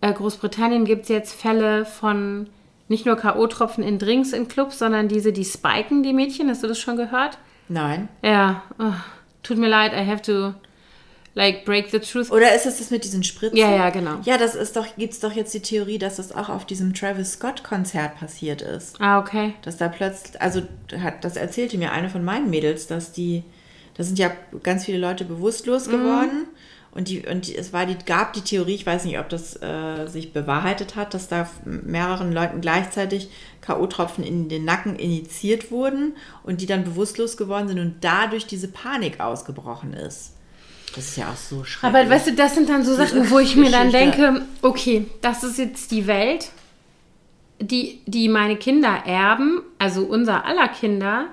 [0.00, 2.48] äh, Großbritannien gibt es jetzt Fälle von
[2.88, 6.48] nicht nur K.O.-Tropfen in Drinks in Clubs, sondern diese, die spiken die Mädchen.
[6.48, 7.38] Hast du das schon gehört?
[7.68, 8.08] Nein.
[8.22, 8.94] Ja, oh,
[9.42, 10.54] tut mir leid, I have to
[11.34, 12.30] like break the truth.
[12.30, 13.56] Oder ist es das mit diesen Spritzen?
[13.56, 14.18] Ja, ja, genau.
[14.24, 17.34] Ja, das ist doch, gibt's doch jetzt die Theorie, dass das auch auf diesem Travis
[17.34, 19.00] Scott-Konzert passiert ist.
[19.00, 19.54] Ah, okay.
[19.62, 20.62] Dass da plötzlich, also
[21.00, 23.44] hat, das erzählte mir eine von meinen Mädels, dass die,
[23.96, 24.32] da sind ja
[24.62, 26.48] ganz viele Leute bewusstlos geworden.
[26.90, 30.06] Und, die, und es war die, gab die Theorie, ich weiß nicht, ob das äh,
[30.06, 33.28] sich bewahrheitet hat, dass da mehreren Leuten gleichzeitig
[33.60, 38.68] K.O.-Tropfen in den Nacken injiziert wurden und die dann bewusstlos geworden sind und dadurch diese
[38.68, 40.32] Panik ausgebrochen ist.
[40.94, 42.00] Das ist ja auch so schrecklich.
[42.00, 45.44] Aber weißt du, das sind dann so Sachen, wo ich mir dann denke, okay, das
[45.44, 46.50] ist jetzt die Welt,
[47.60, 51.26] die, die meine Kinder erben, also unser aller Kinder.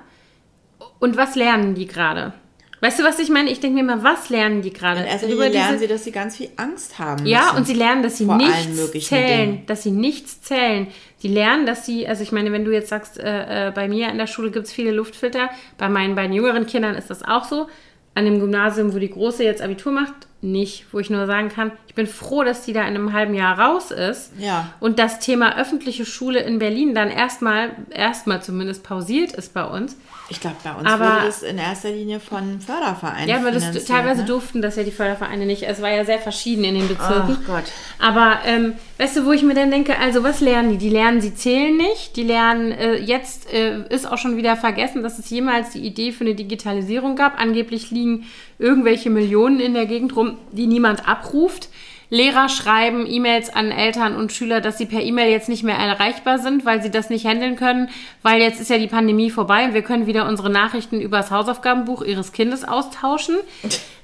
[0.98, 2.34] Und was lernen die gerade?
[2.80, 3.50] Weißt du, was ich meine?
[3.50, 5.00] Ich denke mir immer, was lernen die gerade?
[5.00, 7.24] In erster Linie lernen sie, dass sie ganz viel Angst haben.
[7.24, 7.56] ja, müssen.
[7.56, 9.66] und sie lernen, dass sie vor nichts zählen, Dingen.
[9.66, 10.88] dass sie nichts zählen.
[11.22, 14.10] Die lernen, dass sie, also ich meine, wenn du jetzt sagst, äh, äh, bei mir
[14.10, 15.48] in der Schule gibt es viele Luftfilter,
[15.78, 17.68] bei meinen beiden jüngeren Kindern ist das auch so.
[18.14, 21.72] An dem Gymnasium, wo die Große jetzt Abitur macht, nicht, wo ich nur sagen kann,
[21.86, 24.32] ich bin froh, dass die da in einem halben Jahr raus ist.
[24.38, 24.72] Ja.
[24.80, 29.96] Und das Thema öffentliche Schule in Berlin dann erstmal, erstmal zumindest pausiert ist bei uns.
[30.28, 33.84] Ich glaube, bei uns Aber- wurde das in erster Linie von Fördervereinen Ja, aber das,
[33.84, 34.26] teilweise ne?
[34.26, 35.62] durften das ja die Fördervereine nicht.
[35.62, 37.38] Es war ja sehr verschieden in den Bezirken.
[37.42, 37.64] Ach Gott.
[38.00, 40.78] Aber ähm, weißt du, wo ich mir dann denke, also was lernen die?
[40.78, 42.16] Die lernen, sie zählen nicht.
[42.16, 46.10] Die lernen, äh, jetzt äh, ist auch schon wieder vergessen, dass es jemals die Idee
[46.10, 47.38] für eine Digitalisierung gab.
[47.40, 48.24] Angeblich liegen
[48.58, 51.68] irgendwelche Millionen in der Gegend rum, die niemand abruft.
[52.08, 56.38] Lehrer schreiben E-Mails an Eltern und Schüler, dass sie per E-Mail jetzt nicht mehr erreichbar
[56.38, 57.88] sind, weil sie das nicht handeln können,
[58.22, 61.30] weil jetzt ist ja die Pandemie vorbei und wir können wieder unsere Nachrichten über das
[61.30, 63.36] Hausaufgabenbuch ihres Kindes austauschen.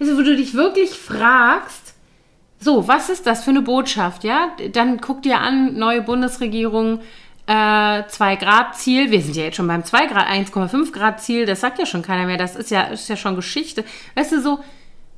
[0.01, 1.95] Also, wo du dich wirklich fragst,
[2.59, 4.53] so, was ist das für eine Botschaft, ja?
[4.73, 7.01] Dann guck dir an, neue Bundesregierung,
[7.47, 9.11] äh, 2-Grad-Ziel.
[9.11, 11.45] Wir sind ja jetzt schon beim 2 Grad, 1,5 Grad-Ziel.
[11.45, 12.37] Das sagt ja schon keiner mehr.
[12.37, 13.85] Das ist ja, ist ja schon Geschichte.
[14.15, 14.61] Weißt du, so,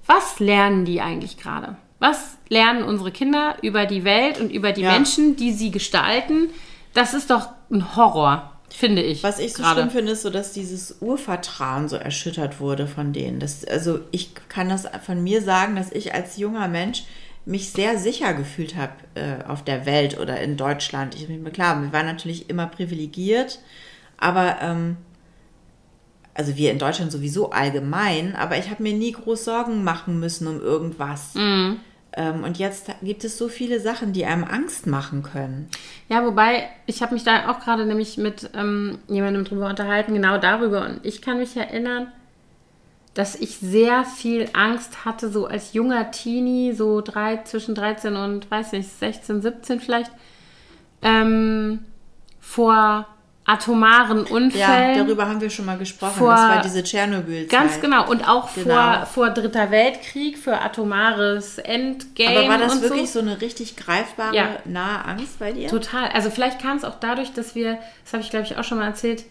[0.07, 1.77] was lernen die eigentlich gerade?
[2.07, 4.93] Was lernen unsere Kinder über die Welt und über die Ja.
[4.93, 6.51] Menschen, die sie gestalten?
[6.93, 9.23] Das ist doch ein Horror, finde ich.
[9.23, 9.81] Was ich so gerade.
[9.81, 13.41] schlimm finde, ist so, dass dieses Urvertrauen so erschüttert wurde von denen.
[13.41, 17.05] Das, also ich kann das von mir sagen, dass ich als junger Mensch
[17.47, 21.15] mich sehr sicher gefühlt habe äh, auf der Welt oder in Deutschland.
[21.15, 23.61] Ich bin mir klar, wir waren natürlich immer privilegiert,
[24.19, 24.99] aber ähm,
[26.35, 30.47] also wir in Deutschland sowieso allgemein, aber ich habe mir nie groß Sorgen machen müssen
[30.49, 31.35] um irgendwas.
[31.35, 31.81] Mhm.
[32.17, 35.69] Ähm, und jetzt gibt es so viele Sachen, die einem Angst machen können.
[36.09, 40.39] Ja, wobei, ich habe mich da auch gerade nämlich mit ähm, jemandem drüber unterhalten, genau
[40.39, 40.85] darüber.
[40.85, 42.13] Und ich kann mich erinnern,
[43.15, 48.51] dass ich sehr viel Angst hatte, so als junger Teenie, so drei, zwischen 13 und,
[48.51, 50.11] weiß nicht, 16, 17 vielleicht,
[51.03, 51.85] ähm,
[52.41, 53.07] vor
[53.47, 54.99] atomaren Ja, Unfällen.
[54.99, 56.15] darüber haben wir schon mal gesprochen.
[56.19, 57.51] Vor- das war diese Tschernobyl-Zeit.
[57.51, 58.09] Ganz genau.
[58.09, 58.75] Und auch Genau.
[58.75, 62.39] vor, vor Dritter Weltkrieg, für atomares Endgame.
[62.39, 63.21] Aber war das wirklich so?
[63.21, 64.49] so eine richtig greifbare, Ja.
[64.65, 65.69] nahe Angst bei dir?
[65.69, 66.09] Total.
[66.15, 68.79] Also vielleicht kam es auch dadurch, dass wir, das habe ich glaube ich auch schon
[68.79, 69.25] mal erzählt,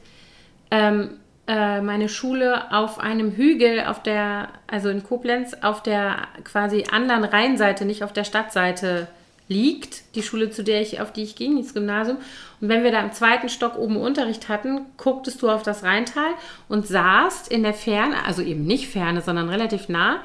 [0.70, 6.86] ähm, äh, meine Schule auf einem Hügel auf der, also in Koblenz, auf der quasi
[6.92, 9.08] anderen Rheinseite, nicht auf der Stadtseite
[9.48, 10.16] liegt.
[10.16, 12.18] Die Schule, zu der ich, auf die ich ging, das Gymnasium.
[12.62, 16.32] Und wenn wir da im zweiten Stock oben Unterricht hatten, gucktest du auf das Rheintal
[16.70, 20.22] und sahst in der Ferne, also eben nicht Ferne, sondern relativ nah,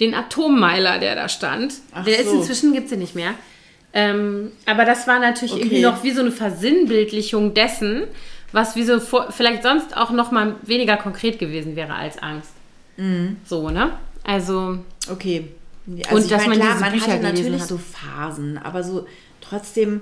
[0.00, 1.74] den Atommeiler, der da stand.
[1.92, 2.36] Ach der ist so.
[2.36, 3.34] inzwischen, gibt es den nicht mehr.
[3.92, 5.62] Ähm, aber das war natürlich Okay.
[5.62, 8.04] irgendwie noch wie so eine Versinnbildlichung dessen,
[8.50, 12.50] was wie so vor, vielleicht sonst auch noch mal weniger konkret gewesen wäre als Angst.
[12.96, 13.36] Mhm.
[13.44, 13.92] So, ne?
[14.24, 14.78] Also,
[15.10, 15.48] Okay.
[15.86, 17.68] Also Und ich dass meine, man klar, diese man Bücher hatte natürlich hat.
[17.68, 19.06] so Phasen, aber so
[19.40, 20.00] trotzdem,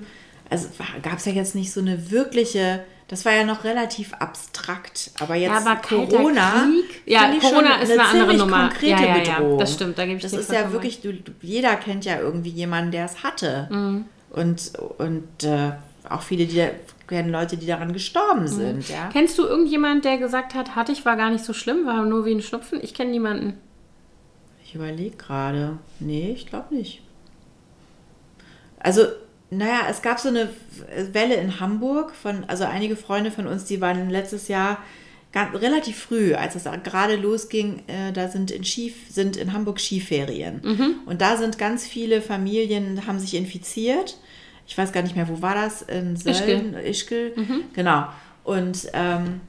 [0.50, 0.68] also
[1.02, 5.34] gab es ja jetzt nicht so eine wirkliche, das war ja noch relativ abstrakt, aber
[5.34, 7.02] jetzt Ja, aber Corona, Krieg?
[7.06, 8.68] Ja, Corona ist eine andere ziemlich Nummer.
[8.68, 9.58] konkrete Ja, ja, ja, Bedrohung.
[9.58, 12.92] das stimmt, da gebe ich Das ist ja wirklich, du, jeder kennt ja irgendwie jemanden,
[12.92, 14.04] der es hatte Mhm.
[14.30, 15.72] und, und äh,
[16.08, 16.68] auch viele, die da,
[17.08, 18.46] kennen Leute, die daran gestorben Mhm.
[18.46, 19.08] sind, ja.
[19.12, 22.24] kennst du irgendjemand, der gesagt hat, hatte ich, war gar nicht so schlimm, war nur
[22.24, 22.78] wie ein Schnupfen?
[22.82, 23.54] Ich kenne niemanden.
[24.72, 25.76] Ich überlege gerade.
[26.00, 27.02] Nee, ich glaube nicht.
[28.78, 29.02] Also,
[29.50, 30.48] naja, es gab so eine
[31.12, 34.78] Welle in Hamburg von, also einige Freunde von uns, die waren letztes Jahr
[35.30, 39.78] ganz, relativ früh, als es gerade losging, äh, da sind in, Skif, sind in Hamburg
[39.78, 40.62] Skiferien.
[41.04, 44.16] Und da sind ganz viele Familien, haben sich infiziert.
[44.66, 45.82] Ich weiß gar nicht mehr, wo war das?
[45.82, 47.32] In Sölden, Ischgl.
[47.74, 48.06] Genau.
[48.42, 49.42] Und ähm,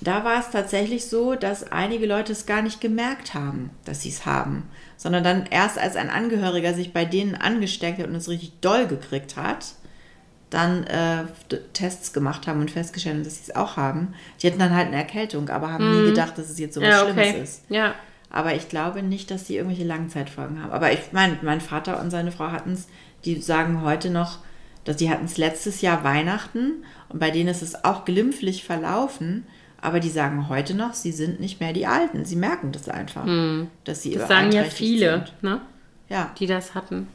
[0.00, 4.10] da war es tatsächlich so, dass einige Leute es gar nicht gemerkt haben, dass sie
[4.10, 8.28] es haben, sondern dann erst als ein Angehöriger sich bei denen angesteckt hat und es
[8.28, 9.74] richtig doll gekriegt hat,
[10.50, 11.24] dann äh,
[11.72, 14.14] Tests gemacht haben und festgestellt haben, dass sie es auch haben.
[14.40, 16.88] Die hatten dann halt eine Erkältung, aber haben nie gedacht, dass es jetzt so was
[16.88, 17.42] Ja, Schlimmes okay.
[17.42, 17.62] ist.
[17.68, 17.94] Ja.
[18.30, 20.72] Aber ich glaube nicht, dass die irgendwelche Langzeitfolgen haben.
[20.72, 22.88] Aber ich meine, mein Vater und seine Frau hatten es,
[23.24, 24.38] die sagen heute noch,
[24.84, 29.46] dass die hatten es letztes Jahr Weihnachten und bei denen ist es auch glimpflich verlaufen.
[29.80, 32.24] Aber die sagen heute noch, sie sind nicht mehr die Alten.
[32.24, 33.24] Sie merken das einfach,
[33.84, 34.18] dass sie Hm.
[34.18, 35.42] Das sagen ja viele, Sind.
[35.42, 35.60] ne?
[36.08, 37.06] Ja, Die das hatten.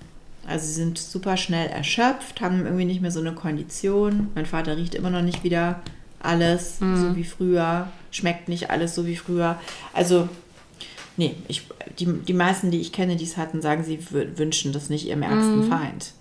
[0.47, 4.29] also sie sind super schnell erschöpft, haben irgendwie nicht mehr so eine Kondition.
[4.35, 5.81] Mein Vater riecht immer noch nicht wieder
[6.21, 6.95] alles Mhm.
[7.01, 9.59] so wie früher, schmeckt nicht alles so wie früher.
[9.93, 10.29] Also,
[11.17, 11.67] nee, ich,
[11.99, 15.05] die, die meisten, die ich kenne, die es hatten, sagen, sie wü- wünschen das nicht
[15.05, 15.69] ihrem ärgsten Mhm.
[15.69, 16.13] Feind.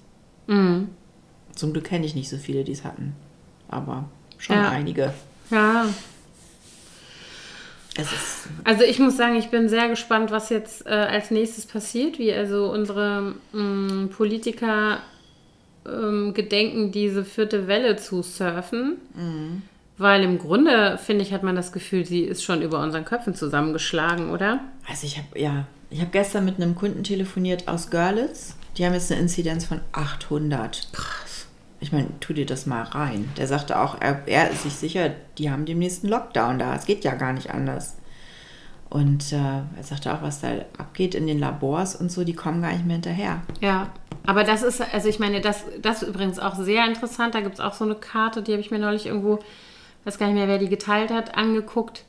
[1.54, 3.14] Zum Glück kenne ich nicht so viele, die es hatten.
[3.68, 4.70] Aber schon Ja.
[4.70, 5.12] einige.
[5.50, 5.86] Ja.
[8.64, 12.32] Also ich muss sagen, ich bin sehr gespannt, was jetzt äh, als nächstes passiert, wie
[12.32, 15.00] also unsere mh, Politiker
[15.86, 18.96] ähm, gedenken, diese vierte Welle zu surfen.
[19.98, 23.34] Weil im Grunde, finde ich, hat man das Gefühl, sie ist schon über unseren Köpfen
[23.34, 24.60] zusammengeschlagen, oder?
[24.88, 28.56] also ich habe, ja, Ich habe gestern mit einem Kunden telefoniert aus Görlitz.
[28.78, 30.88] Die haben jetzt eine Inzidenz von 800.
[30.92, 31.31] Krass.
[31.82, 33.28] Ich meine, tu dir das mal rein.
[33.36, 36.76] Der sagte auch, er, er ist sich sicher, die haben demnächst einen Lockdown da.
[36.76, 37.96] Es geht ja gar nicht anders.
[38.88, 39.36] Und äh,
[39.76, 42.86] er sagte auch, was da abgeht in den Labors und so, die kommen gar nicht
[42.86, 43.42] mehr hinterher.
[43.60, 43.90] Ja,
[44.24, 47.34] aber das ist, also ich meine, das, das ist übrigens auch sehr interessant.
[47.34, 49.40] Da gibt es auch so eine Karte, die habe ich mir neulich irgendwo,
[50.04, 52.04] weiß gar nicht mehr, wer die geteilt hat, angeguckt.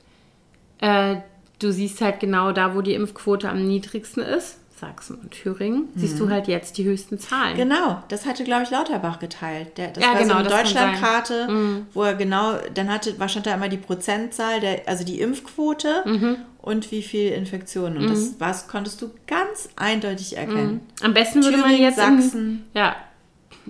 [0.82, 1.16] Äh,
[1.58, 4.60] du siehst halt genau da, wo die Impfquote am niedrigsten ist.
[4.86, 7.56] Sachsen und Thüringen, siehst du halt jetzt die höchsten Zahlen.
[7.56, 9.78] Genau, das hatte, glaube ich, Lauterbach geteilt.
[9.78, 10.60] Der, das Ja, war genau, so eine sein.
[10.60, 10.64] Mhm.
[10.68, 11.48] Deutschlandkarte,
[11.94, 16.04] wo er genau, dann hatte, war stand da immer die Prozentzahl, der, also die Impfquote
[16.06, 16.36] Mhm.
[16.62, 17.98] und wie viel Infektionen.
[17.98, 20.82] Und das was konntest du ganz eindeutig erkennen.
[21.02, 22.66] Am besten würde man Thüringen, jetzt Sachsen.
[22.74, 22.96] In, ja,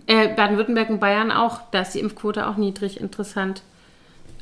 [0.07, 1.61] äh, Baden-Württemberg und Bayern auch.
[1.71, 3.61] Da ist die Impfquote auch niedrig, interessant.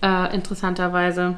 [0.02, 1.36] Äh, interessanterweise.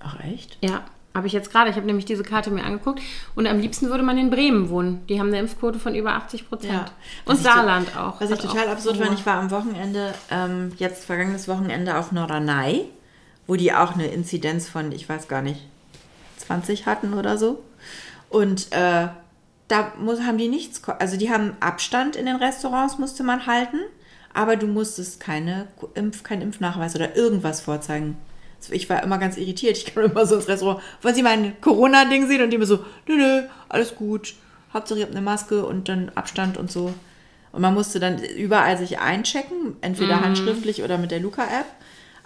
[0.00, 0.56] Ach echt?
[0.62, 0.82] Ja,
[1.14, 1.70] habe ich jetzt gerade.
[1.70, 3.00] Ich habe nämlich diese Karte mir angeguckt.
[3.34, 5.06] Und am liebsten würde man in Bremen wohnen.
[5.08, 6.72] Die haben eine Impfquote von über 80 Prozent.
[6.72, 6.84] Ja.
[7.24, 8.20] Und Saarland auch.
[8.20, 12.88] Was ich total absurd fand, ich war am Wochenende, ähm, jetzt vergangenes Wochenende auf Norderney,
[13.46, 15.60] wo die auch eine Inzidenz von, ich weiß gar nicht,
[16.38, 17.62] 20 hatten oder so.
[18.30, 19.08] Und äh,
[19.68, 23.78] da muss, haben die nichts, also die haben Abstand in den Restaurants, musste man halten,
[24.34, 28.16] aber du musstest keine Impf, keinen Impfnachweis oder irgendwas vorzeigen.
[28.70, 29.76] Ich war immer ganz irritiert.
[29.76, 32.42] Ich kam immer so ins Restaurant, wollen Sie mein Corona-Ding sehen?
[32.42, 34.34] Und die mir so, nö, nö, alles gut.
[34.72, 36.94] Hauptsache ihr habt eine Maske und dann Abstand und so.
[37.52, 40.24] Und man musste dann überall sich einchecken, entweder Mhm.
[40.24, 41.66] handschriftlich oder mit der Luca-App,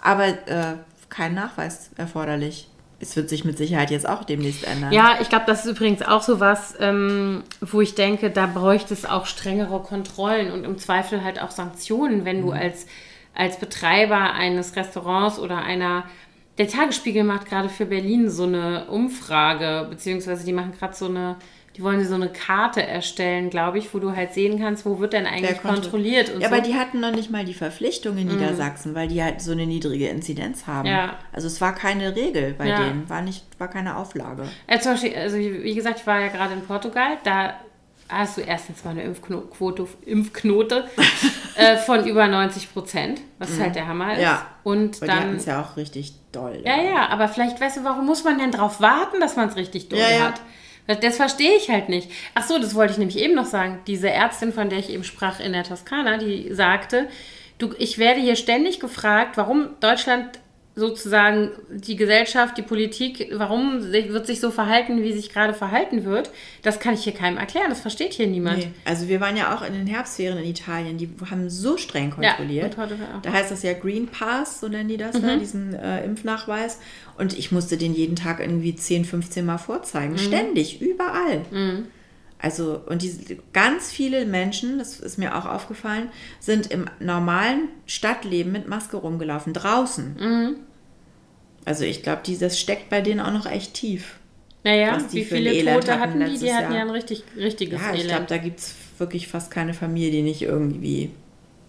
[0.01, 0.75] aber äh,
[1.09, 2.69] kein Nachweis erforderlich.
[2.99, 4.91] Es wird sich mit Sicherheit jetzt auch demnächst ändern.
[4.93, 8.93] Ja, ich glaube, das ist übrigens auch so was, ähm, wo ich denke, da bräuchte
[8.93, 12.45] es auch strengere Kontrollen und im Zweifel halt auch Sanktionen, wenn Mhm.
[12.45, 12.87] du als,
[13.35, 16.05] als Betreiber eines Restaurants oder einer.
[16.57, 21.35] Der Tagesspiegel macht gerade für Berlin so eine Umfrage, beziehungsweise die machen gerade so eine,
[21.75, 25.13] die wollen so eine Karte erstellen, glaube ich, wo du halt sehen kannst, wo wird
[25.13, 26.55] denn eigentlich kontro- kontrolliert und ja, so.
[26.55, 26.59] Mhm.
[26.59, 29.67] aber die hatten noch nicht mal die Verpflichtung in Niedersachsen, weil die halt so eine
[29.67, 30.87] niedrige Inzidenz haben.
[30.87, 31.19] Ja.
[31.31, 32.83] Also es war keine Regel bei Ja.
[32.83, 34.45] denen, war nicht, war keine Auflage.
[34.79, 37.53] Zum Beispiel, also wie wie gesagt, ich war ja gerade in Portugal, da
[38.09, 40.87] hast du erstens mal eine Impfquote, Impfknote
[41.55, 44.17] äh, von über 90 Prozent, was halt der Hammer ist.
[44.17, 44.23] Mhm.
[44.23, 44.47] Ja.
[44.63, 45.35] Und Weil die dann.
[45.35, 46.61] es ja auch richtig doll.
[46.63, 49.55] Ja, ja, aber vielleicht weißt du, warum muss man denn drauf warten, dass man es
[49.55, 50.19] richtig doll Ja, ja.
[50.27, 50.41] hat?
[50.87, 52.09] Das, das verstehe ich halt nicht.
[52.33, 53.79] Ach so, das wollte ich nämlich eben noch sagen.
[53.87, 57.09] Diese Ärztin, von der ich eben sprach in der Toskana, die sagte,
[57.57, 60.39] du, ich werde hier ständig gefragt, warum Deutschland
[60.77, 66.29] sozusagen die Gesellschaft, die Politik, warum wird sich so verhalten, wie sich gerade verhalten wird.
[66.61, 67.65] Das kann ich hier keinem erklären.
[67.69, 68.59] Das versteht hier niemand.
[68.59, 68.69] Nee.
[68.85, 72.33] Also wir waren ja auch in den Herbstferien in Italien, die haben so streng Ja,
[72.33, 72.77] kontrolliert.
[72.79, 73.21] auch.
[73.23, 75.25] da heißt das ja Green Pass, so nennen die das, Mhm.
[75.25, 76.79] ne, diesen äh, Impfnachweis.
[77.17, 80.13] Und ich musste den jeden Tag irgendwie 10, 15 Mal vorzeigen.
[80.13, 80.17] Mhm.
[80.19, 81.41] Ständig, überall.
[82.39, 86.09] Also, und diese ganz viele Menschen, das ist mir auch aufgefallen,
[86.39, 90.15] sind im normalen Stadtleben mit Maske rumgelaufen, draußen.
[90.19, 90.55] Mhm.
[91.65, 94.19] Also ich glaube, das steckt bei denen auch noch echt tief.
[94.63, 96.39] Naja, die wie viele Elend Tote hatten hatten die?
[96.39, 96.87] Die hatten ja Jahr.
[96.87, 98.31] ein richtig, richtiges Ja, ich glaube, Elend.
[98.31, 101.11] da gibt es wirklich fast keine Familie, die nicht irgendwie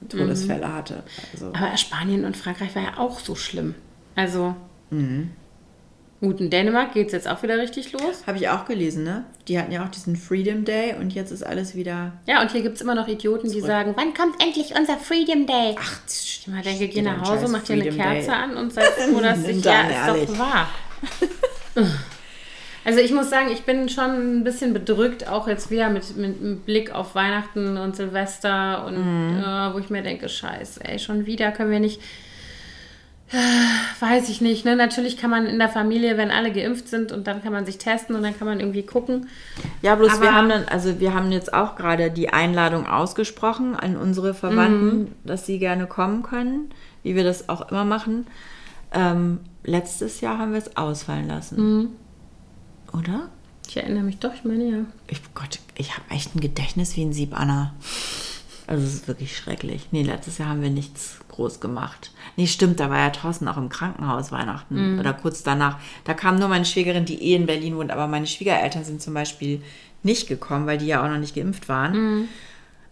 [0.09, 1.03] Todesfälle hatte.
[1.33, 3.75] Also, Aber Spanien und Frankreich war ja auch so schlimm.
[4.15, 4.55] Also,
[4.91, 5.31] Mhm.
[6.21, 8.25] Gut, in Dänemark geht es jetzt auch wieder richtig los.
[8.27, 9.25] Habe ich auch gelesen, ne?
[9.47, 12.13] Die hatten ja auch diesen Freedom Day und jetzt ist alles wieder.
[12.27, 15.47] Ja, und hier gibt es immer noch Idioten, die sagen, wann kommt endlich unser Freedom
[15.47, 15.75] Day?
[15.81, 18.35] Ach, Ich mal denke, geh nach Hause, mach dir eine Kerze Day.
[18.37, 20.69] an und sei froh, dass ich, ja, ist doch wahr.
[22.85, 26.41] Also ich muss sagen, ich bin schon ein bisschen bedrückt, auch jetzt wieder mit, mit
[26.41, 29.39] einem Blick auf Weihnachten und Silvester und Mhm.
[29.41, 32.01] äh, wo ich mir denke, scheiße, ey, schon wieder können wir nicht,
[34.01, 34.75] weiß ich nicht, ne?
[34.75, 37.77] Natürlich kann man in der Familie, wenn alle geimpft sind und dann kann man sich
[37.79, 39.29] testen und dann kann man irgendwie gucken.
[39.83, 43.77] Ja, bloß Aber- wir haben dann, also wir haben jetzt auch gerade die Einladung ausgesprochen
[43.77, 46.71] an unsere Verwandten, dass sie gerne kommen können,
[47.03, 48.27] wie wir das auch immer machen.
[48.93, 51.89] Ähm, letztes Jahr haben wir es ausfallen lassen.
[52.93, 53.29] Oder?
[53.69, 54.79] Ich erinnere mich doch, ich meine ja.
[55.09, 57.75] Ich, Gott, ich habe echt ein Gedächtnis wie ein Sieb, Anna.
[58.67, 59.89] Also es ist wirklich schrecklich.
[59.91, 62.11] Nee, letztes Jahr haben wir nichts groß gemacht.
[62.37, 65.79] Nee, stimmt, da war ja Thorsten auch im Krankenhaus Weihnachten oder kurz danach.
[66.05, 69.15] Da kam nur meine Schwägerin, die eh in Berlin wohnt, aber meine Schwiegereltern sind zum
[69.15, 69.63] Beispiel
[70.03, 72.29] nicht gekommen, weil die ja auch noch nicht geimpft waren.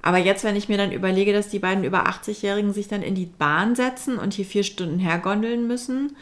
[0.00, 3.16] Aber jetzt, wenn ich mir dann überlege, dass die beiden über 80-Jährigen sich dann in
[3.16, 6.14] die Bahn setzen und hier vier Stunden hergondeln müssen,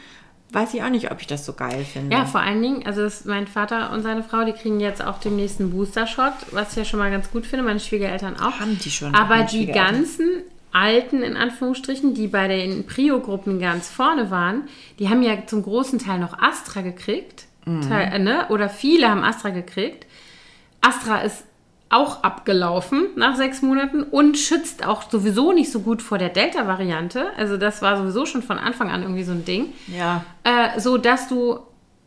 [0.51, 2.15] weiß ich auch nicht, ob ich das so geil finde.
[2.15, 5.35] Ja, vor allen Dingen, also mein Vater und seine Frau, die kriegen jetzt auch den
[5.35, 8.59] nächsten Booster-Shot, was ich ja schon mal ganz gut finde, meine Schwiegereltern auch.
[8.59, 10.43] Haben die schon, Aber die ganzen
[10.75, 14.63] Alten, in Anführungsstrichen, die bei den Prio-Gruppen ganz vorne waren,
[14.99, 17.45] die haben ja zum großen Teil noch Astra gekriegt.
[17.65, 17.81] Mhm.
[17.81, 18.47] Teil, äh, ne?
[18.49, 20.05] Oder viele haben Astra gekriegt.
[20.81, 21.45] Astra ist
[21.89, 27.27] auch abgelaufen nach sechs Monaten und schützt auch sowieso nicht so gut vor der Delta-Variante.
[27.37, 29.67] Also das war sowieso schon von Anfang an irgendwie so ein Ding.
[29.87, 30.25] Ja.
[30.43, 31.59] Äh, so dass du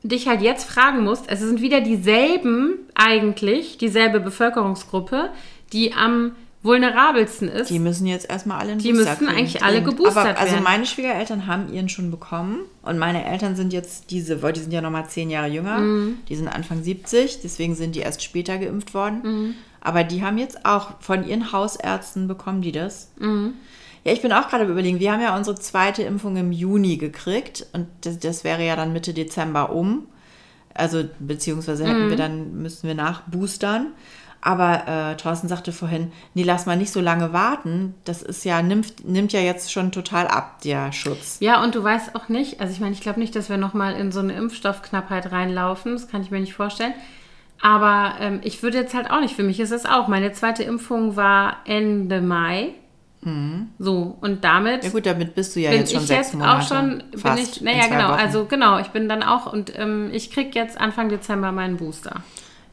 [0.02, 5.30] dich halt jetzt fragen musst, es sind wieder dieselben eigentlich, dieselbe Bevölkerungsgruppe,
[5.72, 6.32] die am
[6.68, 7.70] vulnerabelsten ist.
[7.70, 9.96] Die müssen jetzt erstmal alle einen Die Booster müssten kriegen, eigentlich alle dringend.
[9.96, 10.64] geboostert Aber, Also werden.
[10.64, 14.72] meine Schwiegereltern haben ihren schon bekommen und meine Eltern sind jetzt diese, weil die sind
[14.72, 16.18] ja nochmal zehn Jahre jünger, Mhm.
[16.28, 19.20] die sind Anfang 70, deswegen sind die erst später geimpft worden.
[19.24, 19.54] Mhm.
[19.80, 23.10] Aber die haben jetzt auch von ihren Hausärzten bekommen die das.
[23.18, 23.54] Mhm.
[24.04, 27.66] Ja, ich bin auch gerade überlegen, wir haben ja unsere zweite Impfung im Juni gekriegt
[27.72, 30.06] und das, das wäre ja dann Mitte Dezember um.
[30.74, 32.10] Also beziehungsweise hätten Mhm.
[32.10, 33.88] wir dann, müssten wir nachboostern.
[34.40, 37.94] Aber äh, Thorsten sagte vorhin, nee, lass mal nicht so lange warten.
[38.04, 41.38] Das ist ja, nimmt, nimmt ja jetzt schon total ab, der Schutz.
[41.40, 43.94] Ja, und du weißt auch nicht, also ich meine, ich glaube nicht, dass wir nochmal
[43.94, 45.92] in so eine Impfstoffknappheit reinlaufen.
[45.92, 46.94] Das kann ich mir nicht vorstellen.
[47.60, 50.06] Aber ähm, ich würde jetzt halt auch nicht, für mich ist es auch.
[50.06, 52.74] Meine zweite Impfung war Ende Mai.
[53.78, 54.86] So, und damit Mhm.
[54.86, 56.56] Ja gut, damit bist du ja bin jetzt schon ich sechs jetzt Monate.
[56.56, 58.20] auch schon, bin fast ich, in naja, genau, Wochen.
[58.20, 62.22] also genau, ich bin dann auch und ähm, ich krieg jetzt Anfang Dezember meinen Booster.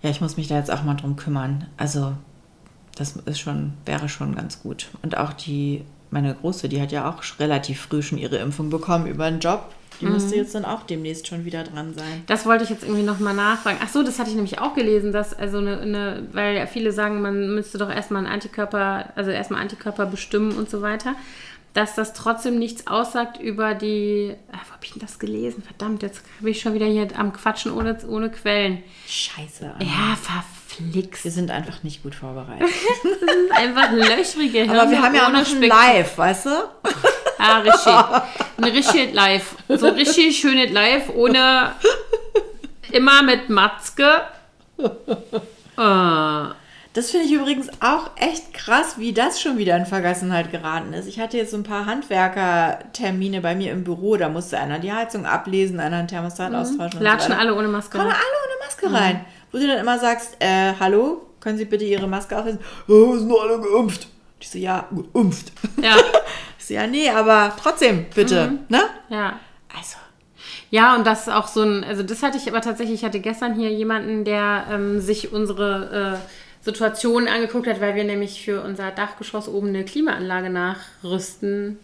[0.02, 1.66] Ja, ich muss mich da jetzt auch mal drum kümmern.
[1.78, 2.14] Also,
[2.98, 4.88] das ist schon, wäre schon ganz gut.
[5.02, 9.08] Und auch die, meine Große, die hat ja auch relativ früh schon ihre Impfung bekommen
[9.08, 9.70] über einen Job.
[10.02, 10.12] Die Mhm.
[10.14, 12.24] müsste jetzt dann auch demnächst schon wieder dran sein.
[12.28, 13.78] Das wollte ich jetzt irgendwie nochmal nachfragen.
[13.82, 16.92] Ach so, das hatte ich nämlich auch gelesen, dass also eine, eine weil ja viele
[16.92, 21.16] sagen, man müsste doch erstmal einen Antikörper, also erstmal Antikörper bestimmen und so weiter,
[21.76, 25.62] dass das trotzdem nichts aussagt über die, ah, wo habe ich denn das gelesen?
[25.62, 28.82] Verdammt, jetzt bin ich schon wieder hier am Quatschen ohne, ohne Quellen.
[29.08, 29.72] Scheiße.
[29.78, 29.84] Anna.
[29.84, 31.26] Ja, verflixt.
[31.26, 32.68] Wir sind einfach nicht gut vorbereitet.
[33.04, 36.46] Das sind einfach löchrige Hirne Aber wir haben ja auch noch ein Speck- Live, weißt
[36.48, 36.50] du?
[37.40, 37.94] Ja, richtig.
[38.58, 39.56] Ein richtig live.
[39.68, 41.76] So richtig schönes Live, ohne
[42.92, 44.22] immer mit Matzke.
[44.78, 46.46] Äh,
[46.96, 51.08] Das finde ich übrigens auch echt krass, wie das schon wieder in Vergessenheit geraten ist.
[51.08, 54.16] Ich hatte jetzt so ein paar Handwerkertermine bei mir im Büro.
[54.16, 57.00] Da musste einer die Heizung ablesen, einer einen Thermostat austauschen.
[57.00, 57.98] und latschen so alle ohne Maske.
[57.98, 59.26] Kommen alle ohne Maske rein.
[59.52, 62.60] Wo du dann immer sagst, äh, hallo, können Sie bitte Ihre Maske aufsetzen?
[62.88, 64.08] Oh, sind nur alle geimpft.
[64.40, 65.52] Ich so, ja, geimpft.
[65.82, 65.96] Ja,
[66.58, 68.84] Ich so, ja, nee, aber trotzdem, bitte, ne?
[69.10, 69.38] ja.
[69.78, 69.98] Also,
[70.72, 73.20] Ja, und das ist auch so ein, also das hatte ich aber tatsächlich, ich hatte
[73.20, 78.62] gestern hier jemanden, der ähm, sich unsere äh, Situation angeguckt hat, weil wir nämlich für
[78.62, 81.80] unser Dachgeschoss oben eine Klimaanlage nachrüsten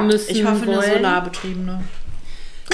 [0.00, 0.30] müssen.
[0.30, 0.92] ich hoffe, eine wollen.
[0.96, 1.82] solarbetriebene.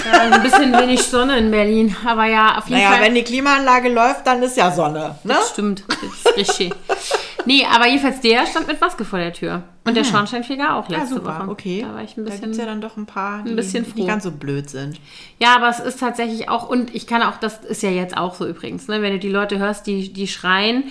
[0.05, 3.03] Ja, ein bisschen wenig Sonne in Berlin, aber ja, auf jeden Naja, Fall.
[3.07, 5.35] wenn die Klimaanlage läuft, dann ist ja Sonne, ne?
[5.53, 5.97] Stimmt, das
[6.33, 6.73] ist richtig.
[7.45, 9.63] Nee, aber jedenfalls der stand mit Maske vor der Tür.
[9.85, 11.49] Und der Schornsteinfeger auch Ja, letzte super, Woche.
[11.51, 11.85] okay.
[11.89, 12.41] Da war ich ein da bisschen.
[12.43, 14.07] gibt es ja dann doch ein paar, die bisschen nicht froh.
[14.07, 15.01] ganz so blöd sind.
[15.41, 18.35] Ja, aber es ist tatsächlich auch, und ich kann auch, das ist ja jetzt auch
[18.37, 20.85] so übrigens, ne, wenn du die Leute hörst, die, die schreien,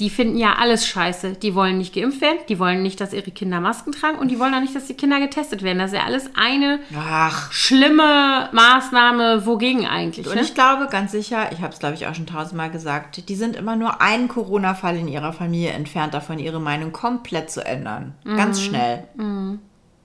[0.00, 1.34] die finden ja alles scheiße.
[1.34, 4.38] Die wollen nicht geimpft werden, die wollen nicht, dass ihre Kinder Masken tragen und die
[4.40, 5.78] wollen auch nicht, dass die Kinder getestet werden.
[5.78, 10.26] Das ist ja alles eine Ach, schlimme Maßnahme, wogegen eigentlich.
[10.26, 10.40] Und Ne?
[10.42, 13.56] ich glaube ganz sicher, ich habe es glaube ich auch schon tausendmal gesagt, die sind
[13.56, 18.14] immer nur einen Corona-Fall in ihrer Familie entfernt davon, ihre Meinung komplett zu ändern.
[18.24, 19.04] Ganz schnell.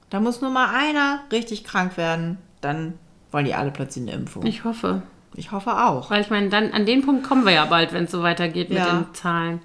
[0.09, 2.93] Da muss nur mal einer richtig krank werden, dann
[3.31, 4.43] wollen die alle plötzlich eine Impfung.
[4.45, 5.03] Ich, Ich hoffe.
[5.51, 6.09] hoffe auch.
[6.09, 8.69] Weil ich meine, dann an den Punkt kommen wir ja bald, wenn es so weitergeht
[8.71, 8.83] Ja.
[8.93, 9.61] mit den Zahlen.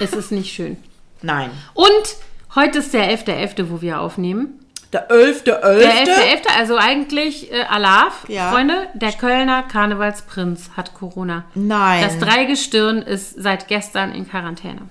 [0.00, 0.76] Es ist nicht schön.
[1.22, 1.50] Nein.
[1.74, 2.16] Und
[2.54, 4.60] heute ist der 11.11., wo wir aufnehmen.
[4.92, 5.44] Der 11.11.
[5.44, 8.50] Der 11.11., also eigentlich äh, Alaf, Ja.
[8.52, 11.44] Freunde, der Kölner Karnevalsprinz hat Corona.
[11.54, 12.02] Nein.
[12.04, 14.82] Das Dreigestirn ist seit gestern in Quarantäne.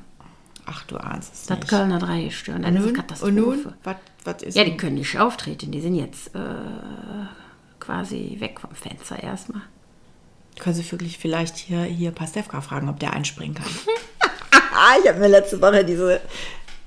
[0.65, 1.69] Ach, du ahnst es Das nicht.
[1.69, 2.93] Kölner Dreigestirn, das und ist?
[2.95, 3.29] Katastrophe.
[3.31, 3.73] Und nun?
[3.83, 3.95] Was,
[4.25, 4.77] was ist Ja, die nun?
[4.79, 6.39] können nicht auftreten, die sind jetzt äh,
[7.79, 9.61] quasi weg vom Fenster erstmal.
[10.59, 13.67] Können Sie wirklich vielleicht hier, hier Pastewka fragen, ob der einspringen kann?
[15.03, 16.21] ich habe mir letzte Woche diese,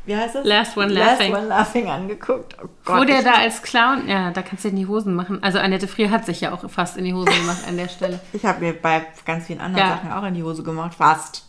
[0.06, 0.46] wie heißt das?
[0.46, 1.32] Last One Laughing.
[1.32, 2.56] Last One Laughing angeguckt.
[2.62, 5.42] Oh Gott, Wo der da als Clown, ja, da kannst du in die Hosen machen.
[5.42, 8.18] Also Annette Frier hat sich ja auch fast in die Hosen gemacht an der Stelle.
[8.32, 9.96] Ich habe mir bei ganz vielen anderen Ja.
[9.96, 11.44] Sachen auch in die Hose gemacht, fast.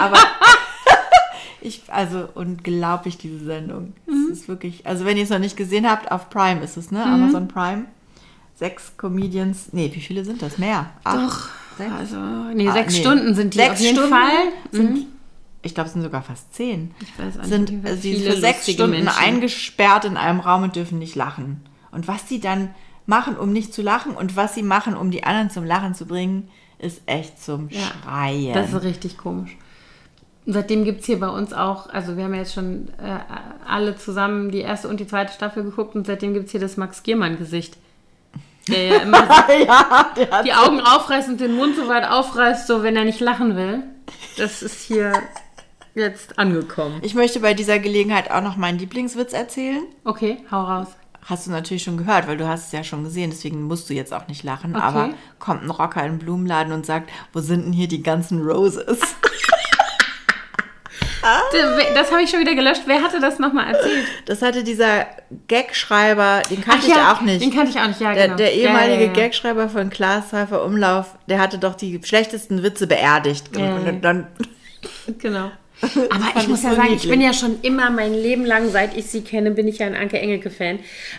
[0.00, 0.18] Aber
[1.60, 3.92] ich, also unglaublich diese Sendung.
[4.06, 4.30] Mhm.
[4.32, 6.90] Es ist wirklich, also wenn ihr es noch nicht gesehen habt, auf Prime ist es,
[6.90, 7.04] ne?
[7.04, 7.84] Amazon Prime.
[8.62, 10.56] Sechs Comedians, nee, wie viele sind das?
[10.58, 10.90] Mehr?
[11.02, 11.16] Acht?
[11.16, 11.48] Doch.
[11.78, 11.92] Sechs?
[11.98, 12.16] Also,
[12.54, 13.00] nee, Ah, sechs nee.
[13.00, 14.30] Stunden sind die Sechs auf jeden Stunden Fall.
[14.70, 15.06] Sind, Mhm.
[15.64, 16.92] Ich glaube, es sind sogar fast zehn.
[17.00, 19.18] Ich weiß auch nicht, sind Fall äh, sie viele für sechs Stunden Menschen.
[19.20, 21.60] eingesperrt in einem Raum und dürfen nicht lachen.
[21.90, 22.72] Und was sie dann
[23.06, 26.06] machen, um nicht zu lachen und was sie machen, um die anderen zum Lachen zu
[26.06, 26.48] bringen,
[26.78, 28.54] ist echt zum Ja, Schreien.
[28.54, 29.56] Das ist richtig komisch.
[30.46, 33.18] Und Seitdem gibt es hier bei uns auch, also wir haben ja jetzt schon äh,
[33.66, 36.76] alle zusammen die erste und die zweite Staffel geguckt und seitdem gibt es hier das
[36.76, 37.76] Max Giermann-Gesicht.
[38.68, 42.08] Der ja immer so ja, der hat die Augen aufreißt und den Mund so weit
[42.08, 43.82] aufreißt, so wenn er nicht lachen will.
[44.36, 45.12] Das ist hier
[45.94, 47.00] jetzt angekommen.
[47.02, 49.82] Ich möchte bei dieser Gelegenheit auch noch meinen Lieblingswitz erzählen.
[50.04, 50.88] Okay, hau raus.
[51.24, 53.94] Hast du natürlich schon gehört, weil du hast es ja schon gesehen, deswegen musst du
[53.94, 54.74] jetzt auch nicht lachen.
[54.74, 54.84] Okay.
[54.84, 58.42] Aber kommt ein Rocker in den Blumenladen und sagt, wo sind denn hier die ganzen
[58.42, 59.00] Roses?
[61.94, 62.82] Das habe ich schon wieder gelöscht.
[62.86, 64.04] Wer hatte das nochmal erzählt?
[64.26, 65.06] Das hatte dieser
[65.48, 67.42] Gagschreiber, den kannte ich auch nicht.
[67.42, 68.36] Den kannte ich auch nicht, ja, Der, genau.
[68.36, 69.12] der Ja, ehemalige ja, ja.
[69.12, 73.56] Gagschreiber von Klaas Häufer Umlauf, der hatte doch die schlechtesten Witze beerdigt.
[73.56, 73.92] Ja, Und ja.
[73.92, 74.26] dann,
[75.18, 75.50] Genau.
[76.10, 77.10] Aber ich muss ich ja so sagen, ich niedlich.
[77.10, 79.96] bin ja schon immer mein Leben lang, seit ich sie kenne, bin ich ja ein
[79.96, 80.78] Anke Engelke-Fan.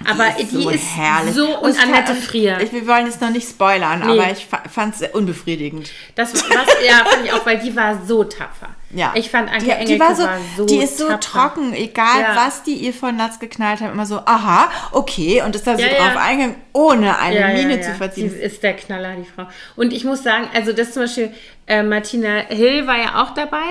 [0.09, 2.59] Aber die ist, so und ich Annette fand- Frier.
[2.61, 4.19] Ich, wir wollen jetzt noch nicht spoilern, Nee.
[4.19, 5.89] aber ich fand es unbefriedigend.
[6.15, 6.43] Das was,
[6.87, 8.69] ja, fand ich auch, weil die war so tapfer.
[8.95, 9.11] Ja.
[9.15, 10.23] Ich fand Anke die, Engelke die war so,
[10.57, 11.19] so die ist so tapfer.
[11.19, 12.35] trocken, egal Ja.
[12.35, 15.81] was die ihr von Latz geknallt haben, immer so, aha, okay, und ist da so
[15.81, 16.21] Ja, drauf ja.
[16.21, 18.39] eingegangen, ohne eine Miene zu Die verziehen.
[18.39, 19.47] ist der Knaller, die Frau.
[19.75, 21.31] Und ich muss sagen, also das zum Beispiel,
[21.65, 23.61] äh, Martina Hill war ja auch dabei.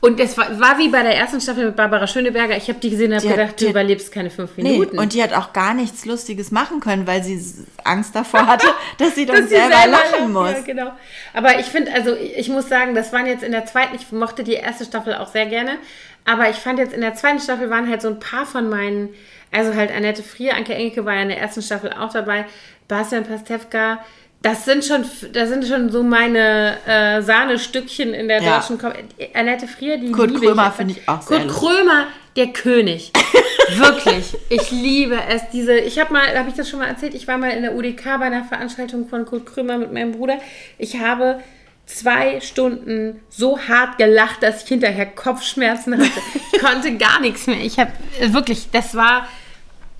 [0.00, 2.56] Und es war, war wie bei der ersten Staffel mit Barbara Schöneberger.
[2.56, 4.98] Ich habe die gesehen und Die habe gedacht, die du überlebst keine fünf Nee, Minuten.
[4.98, 7.38] und die hat auch gar nichts Lustiges machen können, weil sie
[7.84, 8.66] Angst davor hatte,
[8.98, 10.50] dass sie dann Dass sie selber, selber lachen muss.
[10.52, 10.90] Ja, genau.
[11.34, 14.42] Aber ich finde, also ich muss sagen, das waren jetzt in der zweiten, ich mochte
[14.44, 15.78] die erste Staffel auch sehr gerne,
[16.24, 19.10] aber ich fand jetzt in der zweiten Staffel waren halt so ein paar von meinen,
[19.52, 22.46] also halt Annette Frier, Anke Engelke war ja in der ersten Staffel auch dabei,
[22.88, 24.00] Bastian Pastewka,
[24.42, 28.58] das sind schon, das sind schon so meine äh, Sahnestückchen in der Ja.
[28.58, 28.92] deutschen Kom
[29.32, 31.50] Annette Frier, die Kurt liebe Krömer finde ich auch sehr Kurt.
[31.50, 32.06] Krömer,
[32.36, 33.10] der König.
[33.76, 34.36] Wirklich.
[34.50, 35.48] Ich liebe es.
[35.50, 37.14] Diese, ich habe mal, habe ich das schon mal erzählt?
[37.14, 40.36] Ich war mal in der UDK bei einer Veranstaltung von Kurt Krömer mit meinem Bruder.
[40.76, 41.40] Ich habe
[41.86, 46.10] zwei Stunden so hart gelacht, dass ich hinterher Kopfschmerzen hatte.
[46.52, 47.60] Ich konnte gar nichts mehr.
[47.60, 47.92] Ich habe
[48.28, 49.26] wirklich, das war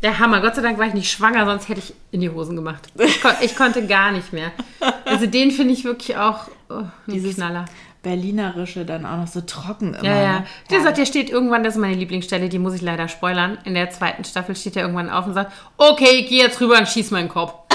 [0.03, 0.41] der Hammer.
[0.41, 2.89] Gott sei Dank war ich nicht schwanger, sonst hätte ich in die Hosen gemacht.
[2.99, 4.53] Ich, kon ich konnte gar nicht mehr.
[5.05, 7.65] Also den finde ich wirklich auch oh, Dieses Knaller.
[8.03, 10.05] Berlinerische dann auch noch so trocken immer.
[10.05, 10.33] Ja, ja.
[10.41, 10.47] ne?
[10.71, 13.57] Der sagt, der steht irgendwann, das ist meine Lieblingsstelle, die muss ich leider spoilern.
[13.65, 16.79] In der zweiten Staffel steht er irgendwann auf und sagt, okay, ich gehe jetzt rüber
[16.79, 17.55] und schieß meinen Kopf.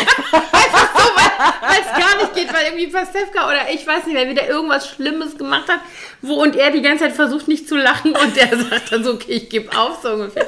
[1.40, 4.90] weil es gar nicht geht, weil irgendwie Pastewka oder ich weiß nicht, wer wieder irgendwas
[4.90, 5.80] Schlimmes gemacht hat,
[6.22, 9.14] wo und er die ganze Zeit versucht nicht zu lachen und der sagt dann so,
[9.14, 10.48] okay, ich gebe auf, so ungefähr.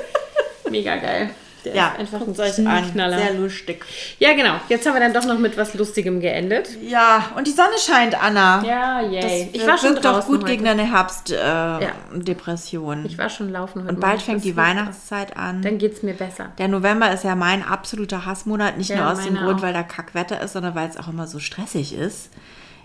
[0.69, 1.31] Mega geil.
[1.65, 2.91] Der Ja, ist einfach ein an.
[2.91, 3.17] Knaller.
[3.19, 3.85] Sehr lustig.
[4.19, 4.55] Ja, genau.
[4.69, 6.69] Jetzt haben wir dann doch noch mit was Lustigem geendet.
[6.81, 8.63] Ja, und die Sonne scheint, Anna.
[8.65, 9.49] Ja, yay.
[9.51, 10.51] Das ich war schon wirkt doch gut heute.
[10.51, 13.05] gegen deine Herbstdepression.
[13.05, 13.93] Ich war schon laufen heute.
[13.93, 15.61] und bald fängt die Weihnachtszeit an.
[15.61, 16.51] Dann geht es mir besser.
[16.57, 19.63] Der November ist ja mein absoluter Hassmonat, nicht Ja, nur aus dem Grund, auch.
[19.63, 22.29] weil da Kackwetter ist, sondern weil es auch immer so stressig ist.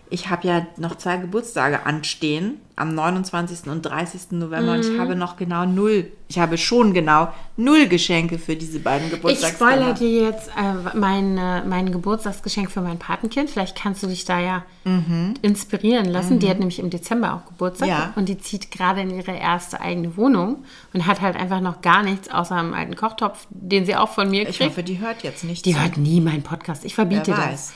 [0.09, 3.68] Ich habe ja noch zwei Geburtstage anstehen, am 29.
[3.70, 4.32] und 30.
[4.38, 4.94] November, und Mhm.
[4.94, 9.14] ich habe noch genau null, ich habe schon genau null Geschenke für diese beiden Ich
[9.14, 9.72] Geburtstagstage.
[9.74, 13.50] spoilere dir jetzt äh, mein, äh, mein Geburtstagsgeschenk für mein Patenkind.
[13.50, 14.62] Vielleicht kannst du dich da ja
[15.42, 16.38] inspirieren lassen.
[16.38, 17.94] Die hat nämlich im Dezember auch Geburtstag Mhm.
[17.94, 18.12] Ja.
[18.14, 22.02] und die zieht gerade in ihre erste eigene Wohnung und hat halt einfach noch gar
[22.04, 24.70] nichts außer einem alten Kochtopf, den sie auch von mir Ich kriegt.
[24.70, 25.80] hoffe, die hört jetzt nicht die zu.
[25.80, 26.84] hört nie meinen Podcast.
[26.84, 27.72] Ich verbiete das.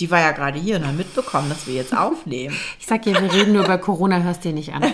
[0.00, 2.56] Die war ja gerade hier und hat mitbekommen, dass wir jetzt aufnehmen.
[2.78, 4.84] Ich sag ihr, wir reden nur über Corona, hörst dir nicht an.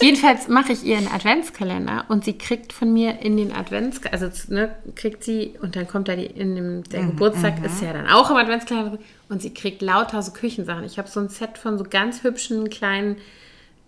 [0.00, 4.54] Jedenfalls mache ich ihr einen Adventskalender und sie kriegt von mir in den Adventskalender, also
[4.54, 8.06] ne, kriegt sie, und dann kommt da die, in dem, der Geburtstag ist ja dann
[8.06, 8.98] auch im Adventskalender
[9.28, 10.84] und sie kriegt lauter so Küchensachen.
[10.84, 13.16] Ich habe so ein Set von so ganz hübschen kleinen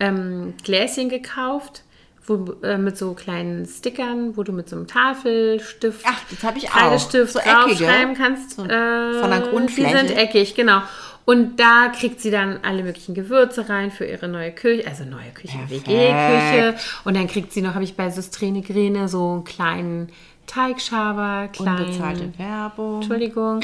[0.00, 1.84] ähm, Gläschen gekauft,
[2.30, 6.58] wo, äh, mit so kleinen Stickern, wo du mit so einem Tafelstift, Ach, das habe
[6.58, 6.74] ich auch.
[6.74, 7.54] Kreidestift So eckige.
[7.84, 8.50] draufschreiben kannst.
[8.52, 9.90] So von der Grundfläche.
[10.02, 10.82] Die sind eckig, genau.
[11.26, 15.30] Und da kriegt sie dann alle möglichen Gewürze rein für ihre neue Küche, also neue
[15.34, 15.58] Küche.
[15.68, 16.74] WG-Küche.
[17.04, 20.08] Und dann kriegt sie noch, habe ich bei Systrene Grene so einen kleinen
[20.46, 22.96] Teigschaber, Unbezahlte kleinen, Werbung.
[22.96, 23.60] Entschuldigung,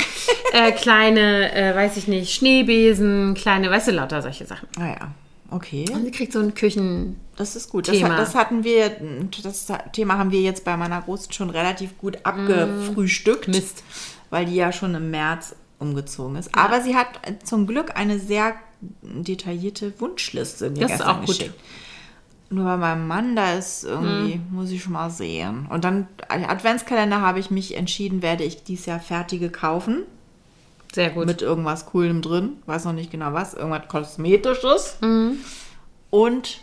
[0.53, 4.69] äh, kleine, äh, weiß ich nicht, Schneebesen, kleine, weißt du, lauter solche Sachen.
[4.79, 5.09] Ah ja,
[5.51, 5.85] okay.
[5.93, 7.89] Und sie kriegt so einen Küchen, Das ist gut.
[7.89, 8.91] Das, das hatten wir,
[9.43, 13.49] das Thema haben wir jetzt bei meiner Großen schon relativ gut abgefrühstückt.
[13.49, 13.83] Mist.
[14.31, 16.55] Weil die ja schon im März umgezogen ist.
[16.55, 17.09] Aber sie hat
[17.45, 18.55] zum Glück eine sehr
[19.03, 21.29] detaillierte Wunschliste mir Das ist gestern auch gut.
[21.39, 21.55] geschickt.
[22.49, 24.47] Nur bei meinem Mann, da ist irgendwie, Mhm.
[24.53, 25.67] muss ich schon mal sehen.
[25.69, 30.05] Und dann, Adventskalender habe ich mich entschieden, werde ich dieses Jahr fertige kaufen.
[30.95, 31.27] Sehr gut.
[31.27, 32.59] Mit irgendwas Coolem drin.
[32.67, 33.55] Weiß noch nicht genau was.
[33.55, 34.99] Irgendwas Kosmetisches.
[35.01, 35.39] Mhm.
[36.11, 36.61] Und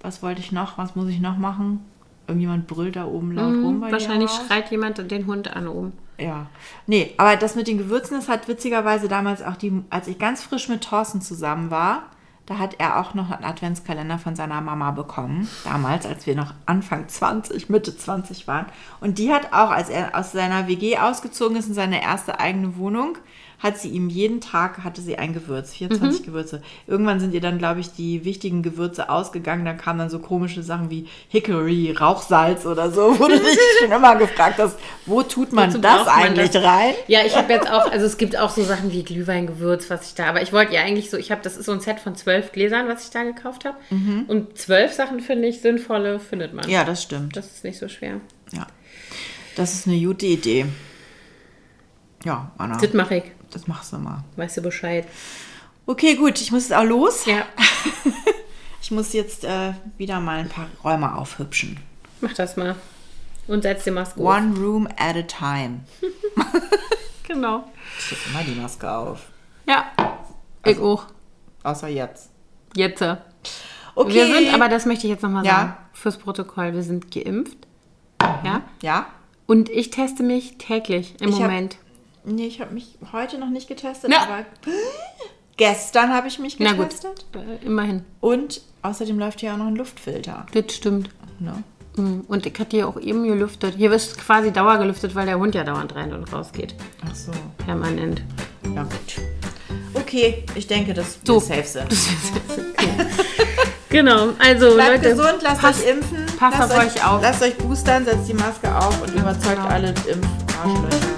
[0.00, 0.78] was wollte ich noch?
[0.78, 1.84] Was muss ich noch machen?
[2.26, 5.92] Irgendjemand brüllt da oben laut rum bei Mhm, Wahrscheinlich schreit jemand den Hund an oben.
[6.18, 6.46] Ja.
[6.86, 10.42] Nee, aber das mit den Gewürzen, das hat witzigerweise damals auch die, als ich ganz
[10.42, 12.04] frisch mit Thorsten zusammen war,
[12.52, 15.48] Da hat er auch noch einen Adventskalender von seiner Mama bekommen.
[15.64, 18.66] Damals, als wir noch Anfang 20, Mitte 20 waren.
[19.00, 22.76] Und die hat auch, als er aus seiner WG ausgezogen ist in seine erste eigene
[22.76, 23.16] Wohnung,
[23.62, 26.62] hat sie ihm jeden Tag, hatte sie ein Gewürz, 24 Gewürze.
[26.88, 29.64] Irgendwann sind ihr dann, glaube ich, die wichtigen Gewürze ausgegangen.
[29.64, 33.92] Da kamen dann so komische Sachen wie Hickory, Rauchsalz oder so, wo du dich schon
[33.92, 36.64] immer gefragt hast, wo tut man Wozu das braucht man eigentlich das?
[36.64, 36.94] rein?
[37.06, 40.14] Ja, ich habe jetzt auch, also es gibt auch so Sachen wie Glühweingewürz, was ich
[40.14, 42.16] da, aber ich wollte ja eigentlich so, ich habe, das ist so ein Set von
[42.16, 43.76] zwölf Gläsern, was ich da gekauft habe.
[44.26, 46.68] Und zwölf Sachen finde ich sinnvolle, findet man.
[46.68, 47.36] Ja, das stimmt.
[47.36, 48.20] Das ist nicht so schwer.
[48.52, 48.66] Ja.
[49.54, 50.66] Das ist eine gute Idee.
[52.24, 53.24] Ja, Anna, Das mache ich.
[53.52, 54.24] Das machst du mal.
[54.36, 55.06] Weißt du Bescheid?
[55.86, 57.24] Okay, gut, ich muss jetzt auch los.
[57.26, 57.44] Ja,
[58.82, 61.78] Ich muss jetzt äh, wieder mal ein paar Räume aufhübschen.
[62.20, 62.74] mach das mal.
[63.46, 64.26] Und setz die Maske auf.
[64.26, 65.80] One room at a time.
[67.26, 67.64] Genau.
[67.98, 69.20] Ich setze immer die Maske auf.
[69.66, 69.86] Ja,
[70.66, 71.06] ich auch.
[71.62, 72.28] Außer jetzt.
[72.74, 73.02] Jetzt.
[73.94, 74.12] Okay.
[74.14, 75.52] Wir sind, aber das möchte ich jetzt nochmal Ja.
[75.52, 77.56] sagen, fürs Protokoll, wir sind geimpft.
[78.44, 78.62] Ja.
[78.82, 79.06] Ja?
[79.46, 81.76] Und ich teste mich täglich im Ich hab- Moment.
[82.24, 84.22] Nee, ich habe mich heute noch nicht getestet, Ja.
[84.22, 84.44] aber
[85.56, 87.24] gestern habe ich mich Na gut, getestet.
[87.34, 88.04] äh, immerhin.
[88.20, 90.46] Und außerdem läuft hier auch noch ein Luftfilter.
[90.52, 91.10] Das stimmt.
[91.40, 91.62] Ne?
[91.96, 93.74] Mm, Und ich hatte hier auch eben gelüftet.
[93.76, 96.74] Hier wird quasi dauergelüftet, weil der Hund ja dauernd rein und raus geht.
[97.04, 97.32] Ach so.
[97.64, 98.22] Permanent.
[98.74, 99.20] Ja, gut.
[99.94, 101.34] Okay, ich denke, dass So.
[101.48, 101.92] wir safe sind.
[103.88, 106.24] Genau, also Bleibt Leute, gesund, lasst passt, euch impfen.
[106.38, 107.20] passt lasst auf euch auf.
[107.20, 109.68] Lasst euch boostern, setzt die Maske auf und überzeugt genau.
[109.68, 111.11] alle Impfarschlöcher.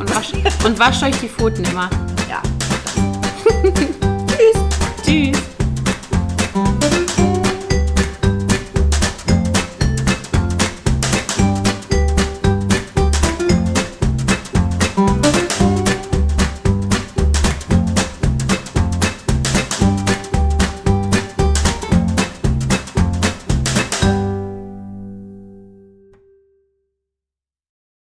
[0.00, 0.34] Und wascht,
[0.64, 1.90] und wascht euch die Pfoten immer.
[2.28, 2.42] Ja.